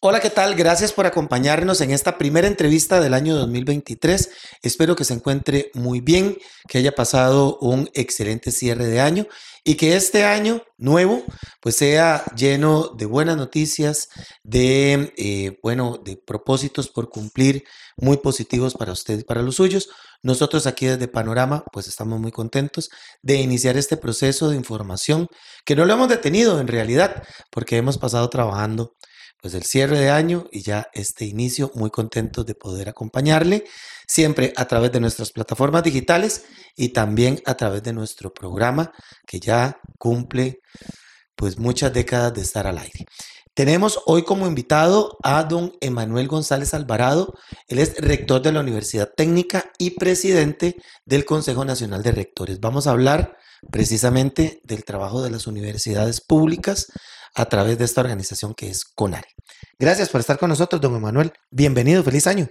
Hola, 0.00 0.20
¿qué 0.20 0.30
tal? 0.30 0.54
Gracias 0.54 0.92
por 0.92 1.06
acompañarnos 1.06 1.80
en 1.80 1.90
esta 1.90 2.18
primera 2.18 2.46
entrevista 2.46 3.00
del 3.00 3.14
año 3.14 3.34
2023. 3.34 4.30
Espero 4.62 4.94
que 4.94 5.04
se 5.04 5.14
encuentre 5.14 5.72
muy 5.74 6.00
bien, 6.00 6.38
que 6.68 6.78
haya 6.78 6.94
pasado 6.94 7.58
un 7.58 7.90
excelente 7.94 8.52
cierre 8.52 8.86
de 8.86 9.00
año 9.00 9.26
y 9.64 9.74
que 9.74 9.96
este 9.96 10.24
año 10.24 10.62
nuevo 10.76 11.24
pues 11.60 11.74
sea 11.74 12.24
lleno 12.36 12.94
de 12.96 13.06
buenas 13.06 13.36
noticias, 13.36 14.08
de, 14.44 15.12
eh, 15.16 15.58
bueno, 15.64 16.00
de 16.04 16.16
propósitos 16.16 16.88
por 16.88 17.08
cumplir 17.08 17.64
muy 17.96 18.18
positivos 18.18 18.74
para 18.74 18.92
usted 18.92 19.18
y 19.18 19.24
para 19.24 19.42
los 19.42 19.56
suyos. 19.56 19.88
Nosotros 20.22 20.68
aquí 20.68 20.86
desde 20.86 21.08
Panorama 21.08 21.64
pues 21.72 21.88
estamos 21.88 22.20
muy 22.20 22.30
contentos 22.30 22.88
de 23.20 23.40
iniciar 23.40 23.76
este 23.76 23.96
proceso 23.96 24.48
de 24.48 24.56
información 24.56 25.26
que 25.64 25.74
no 25.74 25.84
lo 25.84 25.94
hemos 25.94 26.08
detenido 26.08 26.60
en 26.60 26.68
realidad 26.68 27.24
porque 27.50 27.76
hemos 27.78 27.98
pasado 27.98 28.30
trabajando 28.30 28.94
pues 29.40 29.54
el 29.54 29.62
cierre 29.62 29.98
de 29.98 30.10
año 30.10 30.46
y 30.50 30.62
ya 30.62 30.88
este 30.92 31.24
inicio, 31.24 31.70
muy 31.74 31.90
contentos 31.90 32.44
de 32.44 32.54
poder 32.54 32.88
acompañarle 32.88 33.64
siempre 34.06 34.52
a 34.56 34.66
través 34.66 34.90
de 34.92 35.00
nuestras 35.00 35.30
plataformas 35.30 35.82
digitales 35.82 36.44
y 36.76 36.90
también 36.90 37.40
a 37.46 37.54
través 37.54 37.82
de 37.82 37.92
nuestro 37.92 38.32
programa 38.32 38.92
que 39.26 39.38
ya 39.38 39.80
cumple 39.98 40.60
pues 41.36 41.58
muchas 41.58 41.92
décadas 41.92 42.34
de 42.34 42.42
estar 42.42 42.66
al 42.66 42.78
aire. 42.78 43.06
Tenemos 43.54 44.00
hoy 44.06 44.22
como 44.22 44.46
invitado 44.46 45.18
a 45.22 45.42
don 45.42 45.72
Emanuel 45.80 46.28
González 46.28 46.74
Alvarado. 46.74 47.34
Él 47.66 47.80
es 47.80 47.96
rector 47.96 48.40
de 48.40 48.52
la 48.52 48.60
Universidad 48.60 49.10
Técnica 49.16 49.72
y 49.78 49.90
presidente 49.90 50.76
del 51.04 51.24
Consejo 51.24 51.64
Nacional 51.64 52.04
de 52.04 52.12
Rectores. 52.12 52.60
Vamos 52.60 52.86
a 52.86 52.92
hablar 52.92 53.36
precisamente 53.72 54.60
del 54.62 54.84
trabajo 54.84 55.22
de 55.22 55.30
las 55.30 55.48
universidades 55.48 56.20
públicas 56.20 56.92
a 57.34 57.46
través 57.46 57.78
de 57.78 57.84
esta 57.84 58.00
organización 58.00 58.54
que 58.54 58.68
es 58.70 58.84
CONARE. 58.84 59.28
Gracias 59.78 60.08
por 60.08 60.20
estar 60.20 60.38
con 60.38 60.50
nosotros, 60.50 60.80
don 60.80 60.96
Emanuel. 60.96 61.32
Bienvenido, 61.50 62.02
feliz 62.02 62.26
año. 62.26 62.48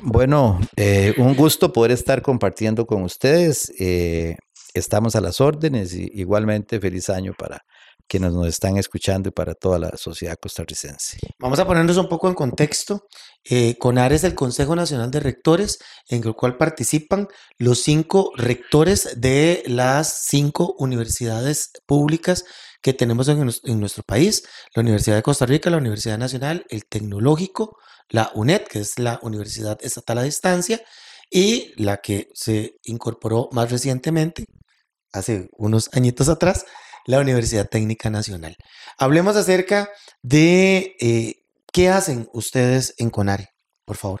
Bueno, 0.00 0.60
eh, 0.76 1.14
un 1.18 1.34
gusto 1.34 1.72
poder 1.72 1.92
estar 1.92 2.22
compartiendo 2.22 2.86
con 2.86 3.02
ustedes. 3.02 3.72
Eh, 3.78 4.36
estamos 4.74 5.16
a 5.16 5.20
las 5.20 5.40
órdenes 5.40 5.94
y 5.94 6.10
igualmente 6.14 6.80
feliz 6.80 7.08
año 7.10 7.34
para 7.36 7.64
quienes 8.08 8.32
nos 8.32 8.46
están 8.48 8.78
escuchando 8.78 9.28
y 9.28 9.32
para 9.32 9.54
toda 9.54 9.78
la 9.78 9.96
sociedad 9.96 10.36
costarricense. 10.40 11.18
Vamos 11.38 11.58
a 11.58 11.66
ponernos 11.66 11.96
un 11.98 12.08
poco 12.08 12.28
en 12.28 12.34
contexto. 12.34 13.06
Eh, 13.44 13.76
CONARE 13.78 14.16
es 14.16 14.24
el 14.24 14.34
Consejo 14.34 14.74
Nacional 14.74 15.10
de 15.10 15.20
Rectores, 15.20 15.78
en 16.08 16.26
el 16.26 16.34
cual 16.34 16.56
participan 16.56 17.28
los 17.58 17.82
cinco 17.82 18.32
rectores 18.36 19.20
de 19.20 19.62
las 19.66 20.24
cinco 20.26 20.74
universidades 20.78 21.70
públicas 21.86 22.44
que 22.80 22.92
tenemos 22.92 23.28
en, 23.28 23.80
nuestro 23.80 24.02
país, 24.04 24.44
la 24.74 24.82
Universidad 24.82 25.16
de 25.16 25.22
Costa 25.22 25.46
Rica, 25.46 25.70
la 25.70 25.78
Universidad 25.78 26.18
Nacional, 26.18 26.64
el 26.70 26.86
Tecnológico, 26.86 27.76
la 28.08 28.30
UNED, 28.34 28.62
que 28.62 28.80
es 28.80 28.98
la 28.98 29.18
Universidad 29.22 29.78
Estatal 29.82 30.18
a 30.18 30.22
Distancia, 30.22 30.80
y 31.30 31.72
la 31.76 31.98
que 31.98 32.28
se 32.34 32.76
incorporó 32.84 33.48
más 33.52 33.70
recientemente, 33.70 34.44
hace 35.12 35.48
unos 35.52 35.90
añitos 35.92 36.28
atrás, 36.28 36.64
la 37.06 37.20
Universidad 37.20 37.68
Técnica 37.68 38.10
Nacional. 38.10 38.56
Hablemos 38.98 39.36
acerca 39.36 39.88
de 40.22 40.94
eh, 41.00 41.36
qué 41.72 41.88
hacen 41.88 42.28
ustedes 42.32 42.94
en 42.98 43.10
CONARE, 43.10 43.48
por 43.84 43.96
favor. 43.96 44.20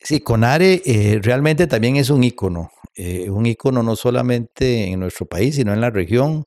Sí, 0.00 0.20
CONARE 0.20 0.82
eh, 0.84 1.20
realmente 1.22 1.66
también 1.66 1.96
es 1.96 2.10
un 2.10 2.24
ícono, 2.24 2.70
eh, 2.94 3.30
un 3.30 3.46
ícono 3.46 3.82
no 3.82 3.96
solamente 3.96 4.86
en 4.86 5.00
nuestro 5.00 5.26
país, 5.26 5.56
sino 5.56 5.72
en 5.72 5.80
la 5.80 5.90
región. 5.90 6.44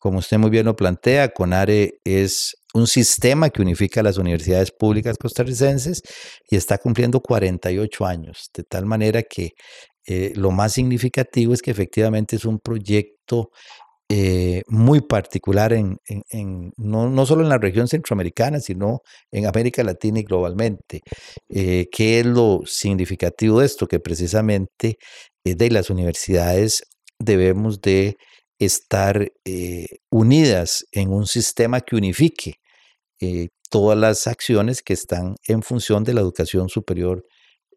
Como 0.00 0.18
usted 0.18 0.38
muy 0.38 0.48
bien 0.48 0.64
lo 0.64 0.74
plantea, 0.74 1.28
CONARE 1.28 2.00
es 2.04 2.56
un 2.72 2.86
sistema 2.86 3.50
que 3.50 3.60
unifica 3.60 4.02
las 4.02 4.16
universidades 4.16 4.70
públicas 4.72 5.18
costarricenses 5.18 6.02
y 6.48 6.56
está 6.56 6.78
cumpliendo 6.78 7.20
48 7.20 8.06
años, 8.06 8.48
de 8.54 8.64
tal 8.64 8.86
manera 8.86 9.22
que 9.22 9.50
eh, 10.06 10.32
lo 10.36 10.52
más 10.52 10.72
significativo 10.72 11.52
es 11.52 11.60
que 11.60 11.70
efectivamente 11.70 12.36
es 12.36 12.46
un 12.46 12.60
proyecto 12.60 13.50
eh, 14.08 14.62
muy 14.68 15.02
particular 15.02 15.74
en, 15.74 15.98
no, 16.78 17.10
no, 17.10 17.26
solo 17.26 17.42
en 17.42 17.50
la 17.50 17.58
región 17.58 17.86
centroamericana, 17.86 18.58
sino 18.58 19.02
en 19.30 19.46
América 19.46 19.84
Latina 19.84 20.20
y 20.20 20.24
globalmente. 20.24 21.02
Eh, 21.50 21.88
¿Qué 21.92 22.20
es 22.20 22.26
lo 22.26 22.62
significativo 22.64 23.60
de 23.60 23.66
esto? 23.66 23.86
Que 23.86 24.00
precisamente 24.00 24.96
de 25.44 25.70
las 25.70 25.90
universidades 25.90 26.84
debemos 27.18 27.82
de 27.82 28.16
estar 28.60 29.32
eh, 29.44 29.86
unidas 30.10 30.86
en 30.92 31.12
un 31.12 31.26
sistema 31.26 31.80
que 31.80 31.96
unifique 31.96 32.60
eh, 33.18 33.48
todas 33.70 33.98
las 33.98 34.26
acciones 34.26 34.82
que 34.82 34.92
están 34.92 35.34
en 35.48 35.62
función 35.62 36.04
de 36.04 36.14
la 36.14 36.20
educación 36.20 36.68
superior 36.68 37.24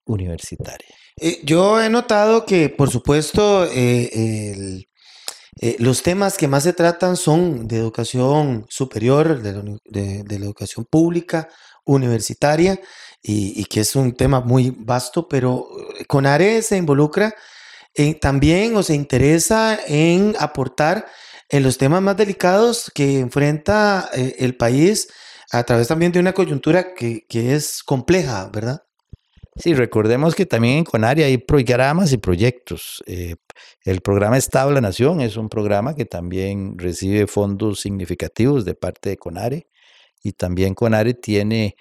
universitaria. 0.05 0.89
Eh, 1.19 1.39
yo 1.43 1.81
he 1.81 1.89
notado 1.89 2.45
que, 2.45 2.67
por 2.67 2.89
supuesto, 2.89 3.65
los 5.79 6.03
temas 6.03 6.37
que 6.37 6.47
más 6.49 6.63
se 6.63 6.73
tratan 6.73 7.15
son 7.15 7.67
de 7.67 7.77
educación 7.77 8.65
superior, 8.67 9.41
de 9.41 10.23
la, 10.29 10.45
educación 10.45 10.85
pública, 10.85 11.47
universitaria, 11.85 12.79
y, 13.21 13.63
que 13.65 13.81
es 13.81 13.95
un 13.95 14.13
tema 14.15 14.41
muy 14.41 14.75
vasto, 14.77 15.29
pero 15.29 15.69
CONARE 16.07 16.61
se 16.61 16.75
involucra 16.75 17.33
eh, 17.95 18.15
también 18.15 18.75
o 18.75 18.81
se 18.81 18.95
interesa 18.95 19.79
en 19.87 20.35
aportar 20.39 21.05
en 21.49 21.61
los 21.61 21.77
temas 21.77 22.01
más 22.01 22.17
delicados 22.17 22.91
que 22.93 23.19
enfrenta 23.19 24.09
eh, 24.13 24.35
el 24.39 24.57
país 24.57 25.09
a 25.51 25.63
través 25.63 25.89
también 25.89 26.11
de 26.11 26.19
una 26.19 26.33
coyuntura 26.33 26.95
que, 26.95 27.25
es 27.29 27.83
compleja, 27.83 28.49
¿verdad? 28.51 28.83
Sí, 29.55 29.75
recordemos 29.75 30.33
que 30.33 30.47
también 30.47 30.79
en 30.79 30.83
Conaria 30.83 31.27
hay 31.27 31.37
programas 31.37 32.11
y 32.11 32.17
proyectos. 32.17 33.03
Eh, 33.05 33.35
el 33.85 34.01
programa 34.01 34.39
Estable 34.39 34.81
Nación 34.81 35.21
es 35.21 35.37
un 35.37 35.47
programa 35.47 35.93
que 35.93 36.05
también 36.05 36.79
recibe 36.79 37.27
fondos 37.27 37.81
significativos 37.81 38.65
de 38.65 38.73
parte 38.73 39.09
de 39.09 39.17
CONARE 39.17 39.67
y 40.23 40.31
también 40.31 40.73
CONARE 40.73 41.13
tiene 41.13 41.75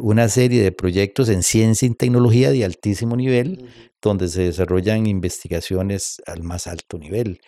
una 0.00 0.30
serie 0.30 0.62
de 0.62 0.72
proyectos 0.72 1.28
en 1.28 1.42
ciencia 1.42 1.86
y 1.86 1.92
tecnología 1.92 2.50
de 2.50 2.64
altísimo 2.64 3.14
nivel 3.14 3.68
donde 4.06 4.28
se 4.28 4.42
desarrollan 4.42 5.06
investigaciones 5.06 6.22
al 6.26 6.42
más 6.42 6.66
alto 6.66 6.98
nivel, 6.98 7.40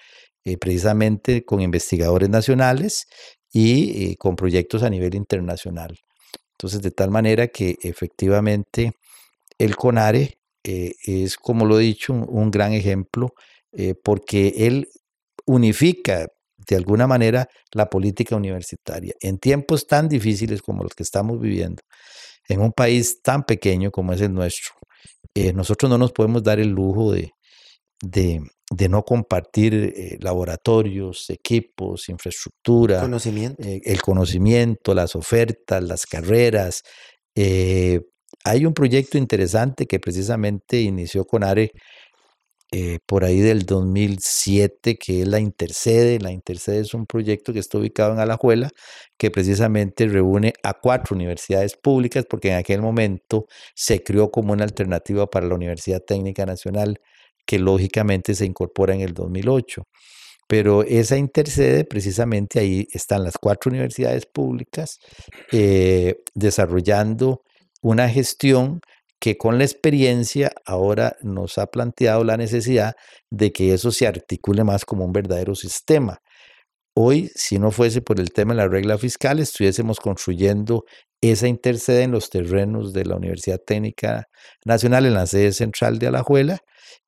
eh, 0.45 0.57
precisamente 0.59 1.45
con 1.45 1.61
investigadores 1.61 2.29
nacionales 2.29 3.07
y 3.53 4.11
eh, 4.11 4.17
con 4.17 4.37
proyectos 4.37 4.83
a 4.83 4.91
nivel 4.91 5.15
internacional. 5.15 5.97
Entonces, 6.53 6.83
de 6.83 6.91
tal 6.91 7.11
manera 7.11 7.49
que 7.49 7.77
efectivamente 7.83 8.93
el 9.59 9.77
CONARE 9.77 10.39
eh, 10.65 10.95
es, 11.07 11.37
como 11.37 11.65
lo 11.65 11.79
he 11.79 11.85
dicho, 11.85 12.13
un, 12.13 12.51
gran 12.51 12.73
ejemplo 12.73 13.35
porque 14.03 14.55
él 14.57 14.89
unifica 15.45 16.27
de 16.57 16.77
alguna 16.77 17.07
manera 17.07 17.49
la 17.73 17.89
política 17.89 18.35
universitaria 18.35 19.15
en 19.21 19.39
tiempos 19.39 19.87
tan 19.87 20.09
difíciles 20.09 20.63
como 20.63 20.83
los 20.83 20.95
que 20.95 21.05
estamos 21.05 21.39
viviendo, 21.41 21.83
en 22.49 22.61
un 22.61 22.73
país 22.73 23.21
tan 23.23 23.45
pequeño 23.45 23.91
como 23.91 24.15
es 24.15 24.21
el 24.23 24.33
nuestro, 24.33 24.73
eh, 25.39 25.53
nosotros 25.53 25.89
no 25.91 25.99
nos 25.99 26.13
podemos 26.13 26.43
dar 26.43 26.59
el 26.59 26.69
lujo 26.69 27.13
de, 27.13 27.33
de, 28.01 28.89
no 28.89 29.03
compartir 29.05 29.75
eh, 29.75 30.19
laboratorios, 30.21 31.31
equipos, 31.31 32.09
infraestructura, 32.09 33.01
conocimiento. 33.01 33.63
Eh, 33.63 33.81
el 33.85 34.03
conocimiento, 34.03 34.95
las 34.95 35.15
ofertas, 35.15 35.83
las 35.83 36.07
carreras. 36.07 36.83
hay 37.35 38.67
un 38.67 38.75
proyecto 38.75 39.17
interesante 39.17 39.87
que 39.87 40.01
precisamente 40.01 40.81
inició 40.81 41.25
con 41.25 41.45
ARE 41.45 41.71
eh, 42.71 42.99
por 43.07 43.25
ahí 43.25 43.41
del 43.41 43.65
2007, 43.65 44.97
que 44.99 45.23
es 45.23 45.29
la 45.29 45.41
Intercede. 45.41 46.19
La 46.21 46.33
Intercede 46.33 46.81
es 46.81 46.93
un 46.95 47.07
proyecto 47.07 47.53
que 47.53 47.61
está 47.61 47.79
ubicado 47.79 48.13
en 48.13 48.21
Alajuela, 48.21 48.71
que 49.17 49.31
precisamente 49.31 50.07
reúne 50.07 50.53
a 50.63 50.75
cuatro 50.75 51.17
universidades 51.17 51.77
públicas, 51.77 52.27
porque 52.29 52.49
en 52.49 52.57
aquel 52.57 52.83
momento 52.83 53.47
se 53.75 54.03
creó 54.03 54.31
como 54.31 54.53
una 54.53 54.65
alternativa 54.65 55.27
para 55.27 55.47
la 55.47 55.55
Universidad 55.55 56.03
Técnica 56.03 56.45
Nacional, 56.45 57.01
que 57.47 57.59
lógicamente 57.59 58.35
se 58.35 58.45
incorpora 58.45 58.95
en 58.95 59.01
el 59.01 59.15
2008. 59.15 59.85
Pero 60.49 60.83
esa 60.83 61.17
intercede, 61.17 61.85
precisamente 61.85 62.59
ahí 62.61 62.89
están 62.93 63.25
las 63.25 63.39
cuatro 63.39 63.71
universidades 63.71 64.27
públicas 64.27 64.99
eh, 65.53 66.17
desarrollando 66.35 67.43
una 67.83 68.09
gestión 68.09 68.81
que 69.21 69.37
con 69.37 69.59
la 69.59 69.65
experiencia 69.65 70.53
ahora 70.65 71.17
nos 71.23 71.59
ha 71.59 71.67
planteado 71.67 72.25
la 72.25 72.37
necesidad 72.37 72.95
de 73.31 73.53
que 73.53 73.75
eso 73.75 73.91
se 73.91 74.07
articule 74.07 74.65
más 74.65 74.85
como 74.85 75.05
un 75.05 75.13
verdadero 75.13 75.55
sistema. 75.55 76.19
Hoy, 76.95 77.31
si 77.35 77.59
no 77.59 77.71
fuese 77.71 78.01
por 78.01 78.19
el 78.19 78.33
tema 78.33 78.55
de 78.55 78.59
la 78.59 78.69
regla 78.69 78.99
fiscal, 78.99 79.39
estuviésemos 79.39 80.01
construyendo 80.01 80.85
esa 81.21 81.47
intercede 81.49 82.03
en 82.03 82.13
los 82.13 82.31
terrenos 82.31 82.93
de 82.93 83.05
la 83.05 83.17
Universidad 83.17 83.61
Técnica 83.65 84.27
Nacional 84.65 85.07
en 85.07 85.15
la 85.15 85.27
sede 85.27 85.53
central 85.53 85.99
de 85.99 86.09
Alajuela 86.09 86.59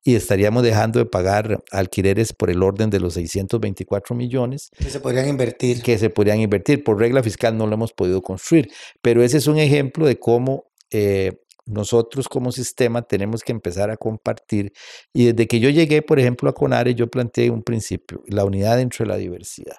y 0.03 0.15
estaríamos 0.15 0.63
dejando 0.63 0.99
de 0.99 1.05
pagar 1.05 1.59
alquileres 1.71 2.33
por 2.33 2.49
el 2.49 2.63
orden 2.63 2.89
de 2.89 2.99
los 2.99 3.13
624 3.13 4.15
millones. 4.15 4.69
Que 4.77 4.89
se 4.89 4.99
podrían 4.99 5.27
invertir. 5.27 5.81
Que 5.81 5.97
se 5.97 6.09
podrían 6.09 6.39
invertir. 6.39 6.83
Por 6.83 6.97
regla 6.99 7.21
fiscal 7.21 7.57
no 7.57 7.67
lo 7.67 7.75
hemos 7.75 7.93
podido 7.93 8.21
construir, 8.21 8.69
pero 9.01 9.23
ese 9.23 9.37
es 9.37 9.47
un 9.47 9.57
ejemplo 9.57 10.05
de 10.05 10.17
cómo 10.17 10.63
eh, 10.91 11.31
nosotros 11.71 12.27
como 12.27 12.51
sistema 12.51 13.01
tenemos 13.01 13.43
que 13.43 13.51
empezar 13.51 13.89
a 13.89 13.97
compartir. 13.97 14.73
Y 15.13 15.25
desde 15.27 15.47
que 15.47 15.59
yo 15.59 15.69
llegué, 15.69 16.01
por 16.01 16.19
ejemplo, 16.19 16.49
a 16.49 16.53
CONARE, 16.53 16.95
yo 16.95 17.07
planteé 17.07 17.49
un 17.49 17.63
principio, 17.63 18.23
la 18.27 18.45
unidad 18.45 18.77
dentro 18.77 19.05
de 19.05 19.09
la 19.09 19.17
diversidad. 19.17 19.77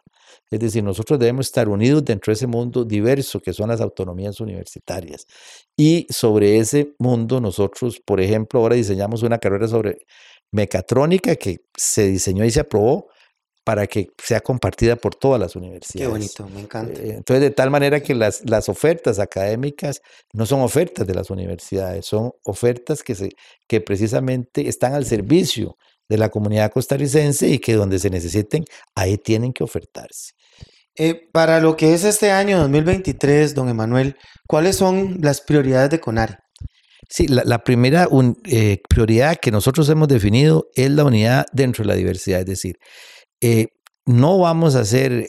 Es 0.51 0.61
decir, 0.61 0.83
nosotros 0.83 1.19
debemos 1.19 1.47
estar 1.47 1.69
unidos 1.69 2.05
dentro 2.05 2.31
de 2.31 2.35
ese 2.35 2.47
mundo 2.47 2.85
diverso 2.85 3.41
que 3.41 3.53
son 3.53 3.69
las 3.69 3.81
autonomías 3.81 4.41
universitarias. 4.41 5.27
Y 5.77 6.07
sobre 6.11 6.59
ese 6.59 6.95
mundo 6.99 7.41
nosotros, 7.41 8.01
por 8.05 8.21
ejemplo, 8.21 8.61
ahora 8.61 8.77
diseñamos 8.77 9.23
una 9.23 9.39
carrera 9.39 9.69
sobre 9.69 10.07
mecatrónica 10.51 11.37
que 11.37 11.65
se 11.77 12.09
diseñó 12.09 12.45
y 12.45 12.51
se 12.51 12.61
aprobó 12.61 13.09
para 13.65 13.87
que 13.87 14.09
sea 14.19 14.41
compartida 14.41 14.97
por 14.97 15.15
todas 15.15 15.41
las 15.41 15.57
universidades. 15.57 16.07
Qué 16.07 16.07
bonito, 16.07 16.49
me 16.49 16.61
encanta. 16.61 17.01
Eh, 17.01 17.15
entonces, 17.19 17.41
de 17.41 17.51
tal 17.51 17.71
manera 17.71 18.01
que 18.01 18.15
las, 18.15 18.43
las 18.49 18.69
ofertas 18.69 19.19
académicas 19.19 20.01
no 20.33 20.47
son 20.47 20.61
ofertas 20.61 21.07
de 21.07 21.15
las 21.15 21.31
universidades, 21.31 22.07
son 22.07 22.33
ofertas 22.45 23.03
que, 23.03 23.15
se, 23.15 23.31
que 23.69 23.81
precisamente 23.81 24.69
están 24.69 24.95
al 24.95 25.07
servicio 25.07 25.77
de 26.09 26.19
la 26.19 26.29
comunidad 26.29 26.73
costarricense 26.73 27.49
y 27.49 27.59
que 27.59 27.75
donde 27.75 27.99
se 27.99 28.11
necesiten, 28.11 28.65
ahí 28.95 29.17
tienen 29.17 29.53
que 29.53 29.65
ofertarse. 29.65 30.33
Eh, 30.95 31.29
para 31.33 31.61
lo 31.61 31.77
que 31.77 31.95
es 31.95 32.05
este 32.05 32.31
año 32.31 32.59
2023, 32.59 33.55
don 33.55 33.69
Emanuel, 33.69 34.17
¿cuáles 34.47 34.77
son 34.77 35.19
las 35.23 35.41
prioridades 35.41 35.91
de 35.91 36.01
CONARE? 36.01 36.37
Sí, 37.09 37.29
la, 37.29 37.59
primera 37.59 38.09
eh, 38.45 38.81
prioridad 38.89 39.37
que 39.37 39.51
nosotros 39.51 39.89
hemos 39.89 40.09
definido 40.09 40.69
es 40.75 40.91
la 40.91 41.05
unidad 41.05 41.47
dentro 41.53 41.83
de 41.83 41.89
la 41.89 41.95
diversidad, 41.95 42.41
es 42.41 42.47
decir, 42.47 42.77
eh, 43.43 43.69
no 44.07 44.39
vamos 44.39 44.75
a 44.77 44.81
hacer 44.81 45.29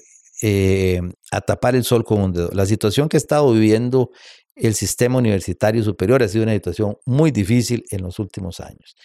a 1.31 1.39
tapar 1.39 1.73
el 1.73 1.85
sol 1.85 2.03
con 2.03 2.19
un 2.19 2.33
dedo. 2.33 2.49
La 2.51 2.65
situación 2.65 3.07
que 3.07 3.15
ha 3.15 3.17
estado 3.17 3.53
viviendo 3.53 4.11
el 4.55 4.75
sistema 4.75 5.17
universitario 5.17 5.81
superior 5.83 6.21
ha 6.21 6.27
sido 6.27 6.43
una 6.43 6.51
situación 6.51 6.97
muy 7.05 7.31
difícil 7.31 7.85
en 7.91 8.01
los 8.01 8.19
últimos 8.19 8.59
años. 8.59 8.95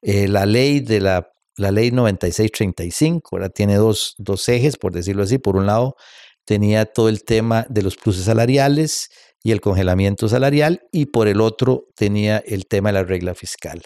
la 0.00 0.46
ley 0.46 0.80
de 0.80 1.00
la 1.02 1.28
la 1.56 1.70
ley 1.70 1.90
9635, 1.90 3.30
ahora 3.32 3.48
tiene 3.48 3.76
dos, 3.76 4.14
dos 4.18 4.48
ejes, 4.48 4.76
por 4.76 4.92
decirlo 4.92 5.22
así. 5.22 5.38
Por 5.38 5.56
un 5.56 5.66
lado, 5.66 5.96
tenía 6.44 6.84
todo 6.84 7.08
el 7.08 7.24
tema 7.24 7.66
de 7.70 7.82
los 7.82 7.96
pluses 7.96 8.24
salariales 8.24 9.08
y 9.46 9.52
el 9.52 9.60
congelamiento 9.60 10.28
salarial, 10.28 10.80
y 10.90 11.06
por 11.06 11.28
el 11.28 11.40
otro 11.40 11.84
tenía 11.94 12.38
el 12.38 12.66
tema 12.66 12.88
de 12.88 12.94
la 12.94 13.04
regla 13.04 13.32
fiscal. 13.32 13.80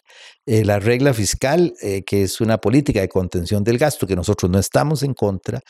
Eh, 0.47 0.65
la 0.65 0.79
regla 0.79 1.13
fiscal, 1.13 1.75
eh, 1.83 2.03
que 2.03 2.23
es 2.23 2.41
una 2.41 2.57
política 2.57 3.03
de 3.03 3.11
contención 3.11 3.63
del 3.63 3.77
gasto, 3.77 4.07
que 4.07 4.17
nosotros 4.17 4.51
no 4.51 4.59
estamos 4.59 5.03
en 5.03 5.13
contra, 5.13 5.61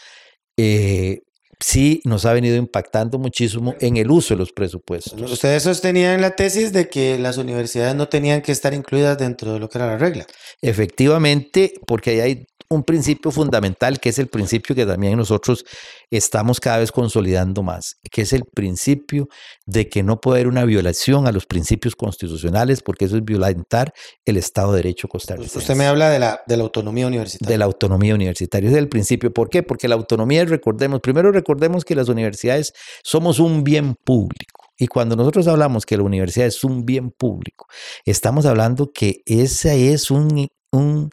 eh, 0.57 1.23
sí 1.59 2.01
nos 2.05 2.25
ha 2.25 2.33
venido 2.33 2.55
impactando 2.55 3.19
muchísimo 3.19 3.75
en 3.81 3.97
el 3.97 4.09
uso 4.13 4.35
de 4.35 4.39
los 4.39 4.53
presupuestos. 4.53 5.21
Ustedes 5.29 5.65
sostenían 5.65 6.21
la 6.21 6.37
tesis 6.37 6.73
de 6.73 6.89
que 6.89 7.19
las 7.19 7.37
universidades 7.37 7.97
no 7.97 8.09
tenían 8.09 8.43
que 8.43 8.53
estar 8.53 8.73
incluidas 8.73 9.19
dentro 9.19 9.55
de 9.55 9.59
lo 9.59 9.69
que 9.69 9.79
era 9.79 9.89
la 9.89 9.99
regla. 9.99 10.25
Efectivamente, 10.63 11.73
porque 11.85 12.11
ahí 12.11 12.21
hay 12.21 12.47
un 12.73 12.85
principio 12.85 13.33
fundamental 13.33 13.99
que 13.99 14.11
es 14.11 14.19
el 14.21 14.29
principio 14.29 14.77
que 14.77 14.87
también 14.87 15.17
nosotros 15.17 15.65
estamos 16.09 16.61
cada 16.61 16.79
vez 16.79 16.93
consolidando 16.93 17.65
más, 17.65 17.97
que 18.13 18.23
es 18.23 18.33
el 18.33 18.45
principio 18.45 19.29
de 19.67 19.89
que 19.89 20.05
no 20.05 20.21
puede 20.21 20.39
haber 20.39 20.49
una 20.49 20.65
violación 20.65 21.27
a 21.27 21.33
los 21.33 21.47
principios 21.47 21.97
constitucionales, 21.97 22.81
porque 22.81 23.07
eso 23.07 23.17
es 23.17 23.25
violentar 23.25 23.93
el 24.25 24.37
Estado 24.37 24.71
de 24.73 24.79
Derecho 24.79 25.09
costarricense. 25.09 25.59
Usted 25.59 25.75
me 25.75 25.87
habla 25.87 26.11
de 26.11 26.21
la, 26.21 26.43
de 26.47 26.57
la 26.57 26.63
autonomía 26.63 27.09
universitaria. 27.09 27.53
De 27.53 27.59
la 27.59 27.65
autonomía 27.65 28.15
universitaria, 28.15 28.69
ese 28.69 28.77
es 28.77 28.83
el 28.83 28.89
principio. 28.89 29.33
¿Por 29.33 29.51
qué? 29.51 29.65
Porque 29.65 29.89
la 29.89 29.97
autonomía, 29.97 30.45
recordemos, 30.45 31.01
primero 31.01 31.33
recordemos 31.33 31.85
que 31.85 31.97
las 31.97 32.09
universidades 32.09 32.73
somos 33.03 33.41
un 33.41 33.65
bien 33.65 33.97
público. 33.97 34.67
Y 34.79 34.87
cuando 34.87 35.17
nosotros 35.17 35.49
hablamos 35.49 35.85
que 35.85 35.97
la 35.97 36.05
universidad 36.05 36.47
es 36.47 36.63
un 36.63 36.87
bien 36.87 37.11
público, 37.11 37.67
estamos 38.05 38.47
hablando 38.47 38.93
que 38.93 39.23
ese 39.27 39.93
es 39.93 40.11
un, 40.11 40.49
un 40.71 41.11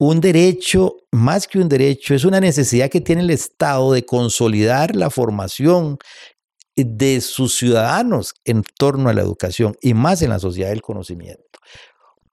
un 0.00 0.18
derecho, 0.22 0.96
más 1.12 1.46
que 1.46 1.58
un 1.58 1.68
derecho, 1.68 2.14
es 2.14 2.24
una 2.24 2.40
necesidad 2.40 2.88
que 2.88 3.02
tiene 3.02 3.20
el 3.20 3.28
Estado 3.28 3.92
de 3.92 4.06
consolidar 4.06 4.96
la 4.96 5.10
formación 5.10 5.98
de 6.74 7.20
sus 7.20 7.54
ciudadanos 7.54 8.32
en 8.46 8.62
torno 8.78 9.10
a 9.10 9.12
la 9.12 9.20
educación 9.20 9.76
y 9.82 9.92
más 9.92 10.22
en 10.22 10.30
la 10.30 10.38
sociedad 10.38 10.70
del 10.70 10.80
conocimiento. 10.80 11.44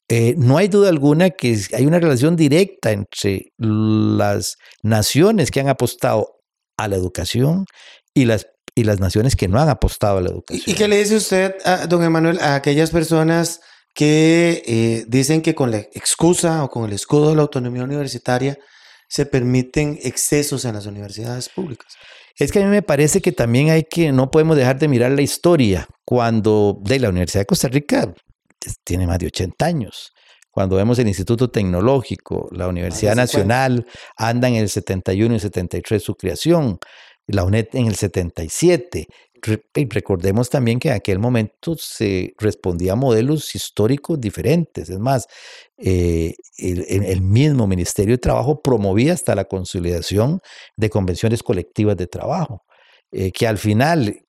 Eh, 0.07 0.35
no 0.37 0.57
hay 0.57 0.69
duda 0.69 0.87
alguna 0.87 1.31
que 1.31 1.59
hay 1.73 1.85
una 1.85 1.99
relación 1.99 2.37
directa 2.37 2.91
entre 2.91 3.51
las 3.57 4.55
naciones 4.81 5.51
que 5.51 5.59
han 5.59 5.67
apostado 5.67 6.39
a 6.77 6.87
la 6.87 6.95
educación 6.95 7.65
y 8.13 8.23
las, 8.23 8.47
y 8.75 8.85
las 8.85 9.01
naciones 9.01 9.35
que 9.35 9.49
no 9.49 9.59
han 9.59 9.67
apostado 9.67 10.19
a 10.19 10.21
la 10.21 10.29
educación. 10.29 10.63
¿Y 10.65 10.73
qué 10.73 10.87
le 10.87 10.99
dice 10.99 11.17
usted, 11.17 11.55
don 11.89 12.01
Emanuel, 12.01 12.39
a 12.39 12.55
aquellas 12.55 12.91
personas 12.91 13.59
que 13.97 14.61
eh, 14.67 15.05
dicen 15.07 15.41
que 15.41 15.55
con 15.55 15.71
la 15.71 15.79
excusa 15.79 16.63
o 16.63 16.69
con 16.69 16.85
el 16.85 16.93
escudo 16.93 17.31
de 17.31 17.35
la 17.35 17.41
autonomía 17.41 17.83
universitaria 17.83 18.55
se 19.09 19.25
permiten 19.25 19.97
excesos 20.03 20.65
en 20.65 20.75
las 20.75 20.85
universidades 20.85 21.49
públicas. 21.49 21.95
Es 22.35 22.51
que 22.51 22.59
a 22.59 22.63
mí 22.63 22.69
me 22.69 22.83
parece 22.83 23.23
que 23.23 23.31
también 23.31 23.71
hay 23.71 23.85
que, 23.85 24.11
no 24.11 24.29
podemos 24.29 24.55
dejar 24.55 24.77
de 24.77 24.87
mirar 24.87 25.13
la 25.13 25.23
historia. 25.23 25.87
Cuando 26.05 26.77
de 26.83 26.99
la 26.99 27.09
Universidad 27.09 27.41
de 27.41 27.45
Costa 27.47 27.69
Rica 27.69 28.13
tiene 28.83 29.07
más 29.07 29.17
de 29.17 29.25
80 29.25 29.65
años. 29.65 30.11
Cuando 30.51 30.75
vemos 30.75 30.99
el 30.99 31.07
Instituto 31.07 31.49
Tecnológico, 31.49 32.49
la 32.51 32.67
Universidad 32.67 33.15
Nacional, 33.15 33.87
anda 34.15 34.47
en 34.47 34.57
el 34.57 34.69
71 34.69 35.35
y 35.35 35.39
73 35.39 36.03
su 36.03 36.13
creación, 36.13 36.77
la 37.25 37.45
UNED 37.45 37.69
en 37.73 37.87
el 37.87 37.95
77, 37.95 39.07
recordemos 39.89 40.49
también 40.49 40.79
que 40.79 40.89
en 40.89 40.95
aquel 40.95 41.19
momento 41.19 41.75
se 41.77 42.33
respondía 42.37 42.93
a 42.93 42.95
modelos 42.95 43.55
históricos 43.55 44.19
diferentes. 44.19 44.89
Es 44.89 44.99
más, 44.99 45.27
eh, 45.77 46.35
el, 46.57 47.21
mismo 47.21 47.67
Ministerio 47.67 48.15
de 48.15 48.19
Trabajo 48.19 48.61
promovía 48.61 49.13
hasta 49.13 49.35
la 49.35 49.45
consolidación 49.45 50.39
de 50.75 50.89
convenciones 50.89 51.43
colectivas 51.43 51.97
de 51.97 52.07
trabajo, 52.07 52.63
eh, 53.11 53.31
que 53.31 53.47
al 53.47 53.57
final 53.57 54.27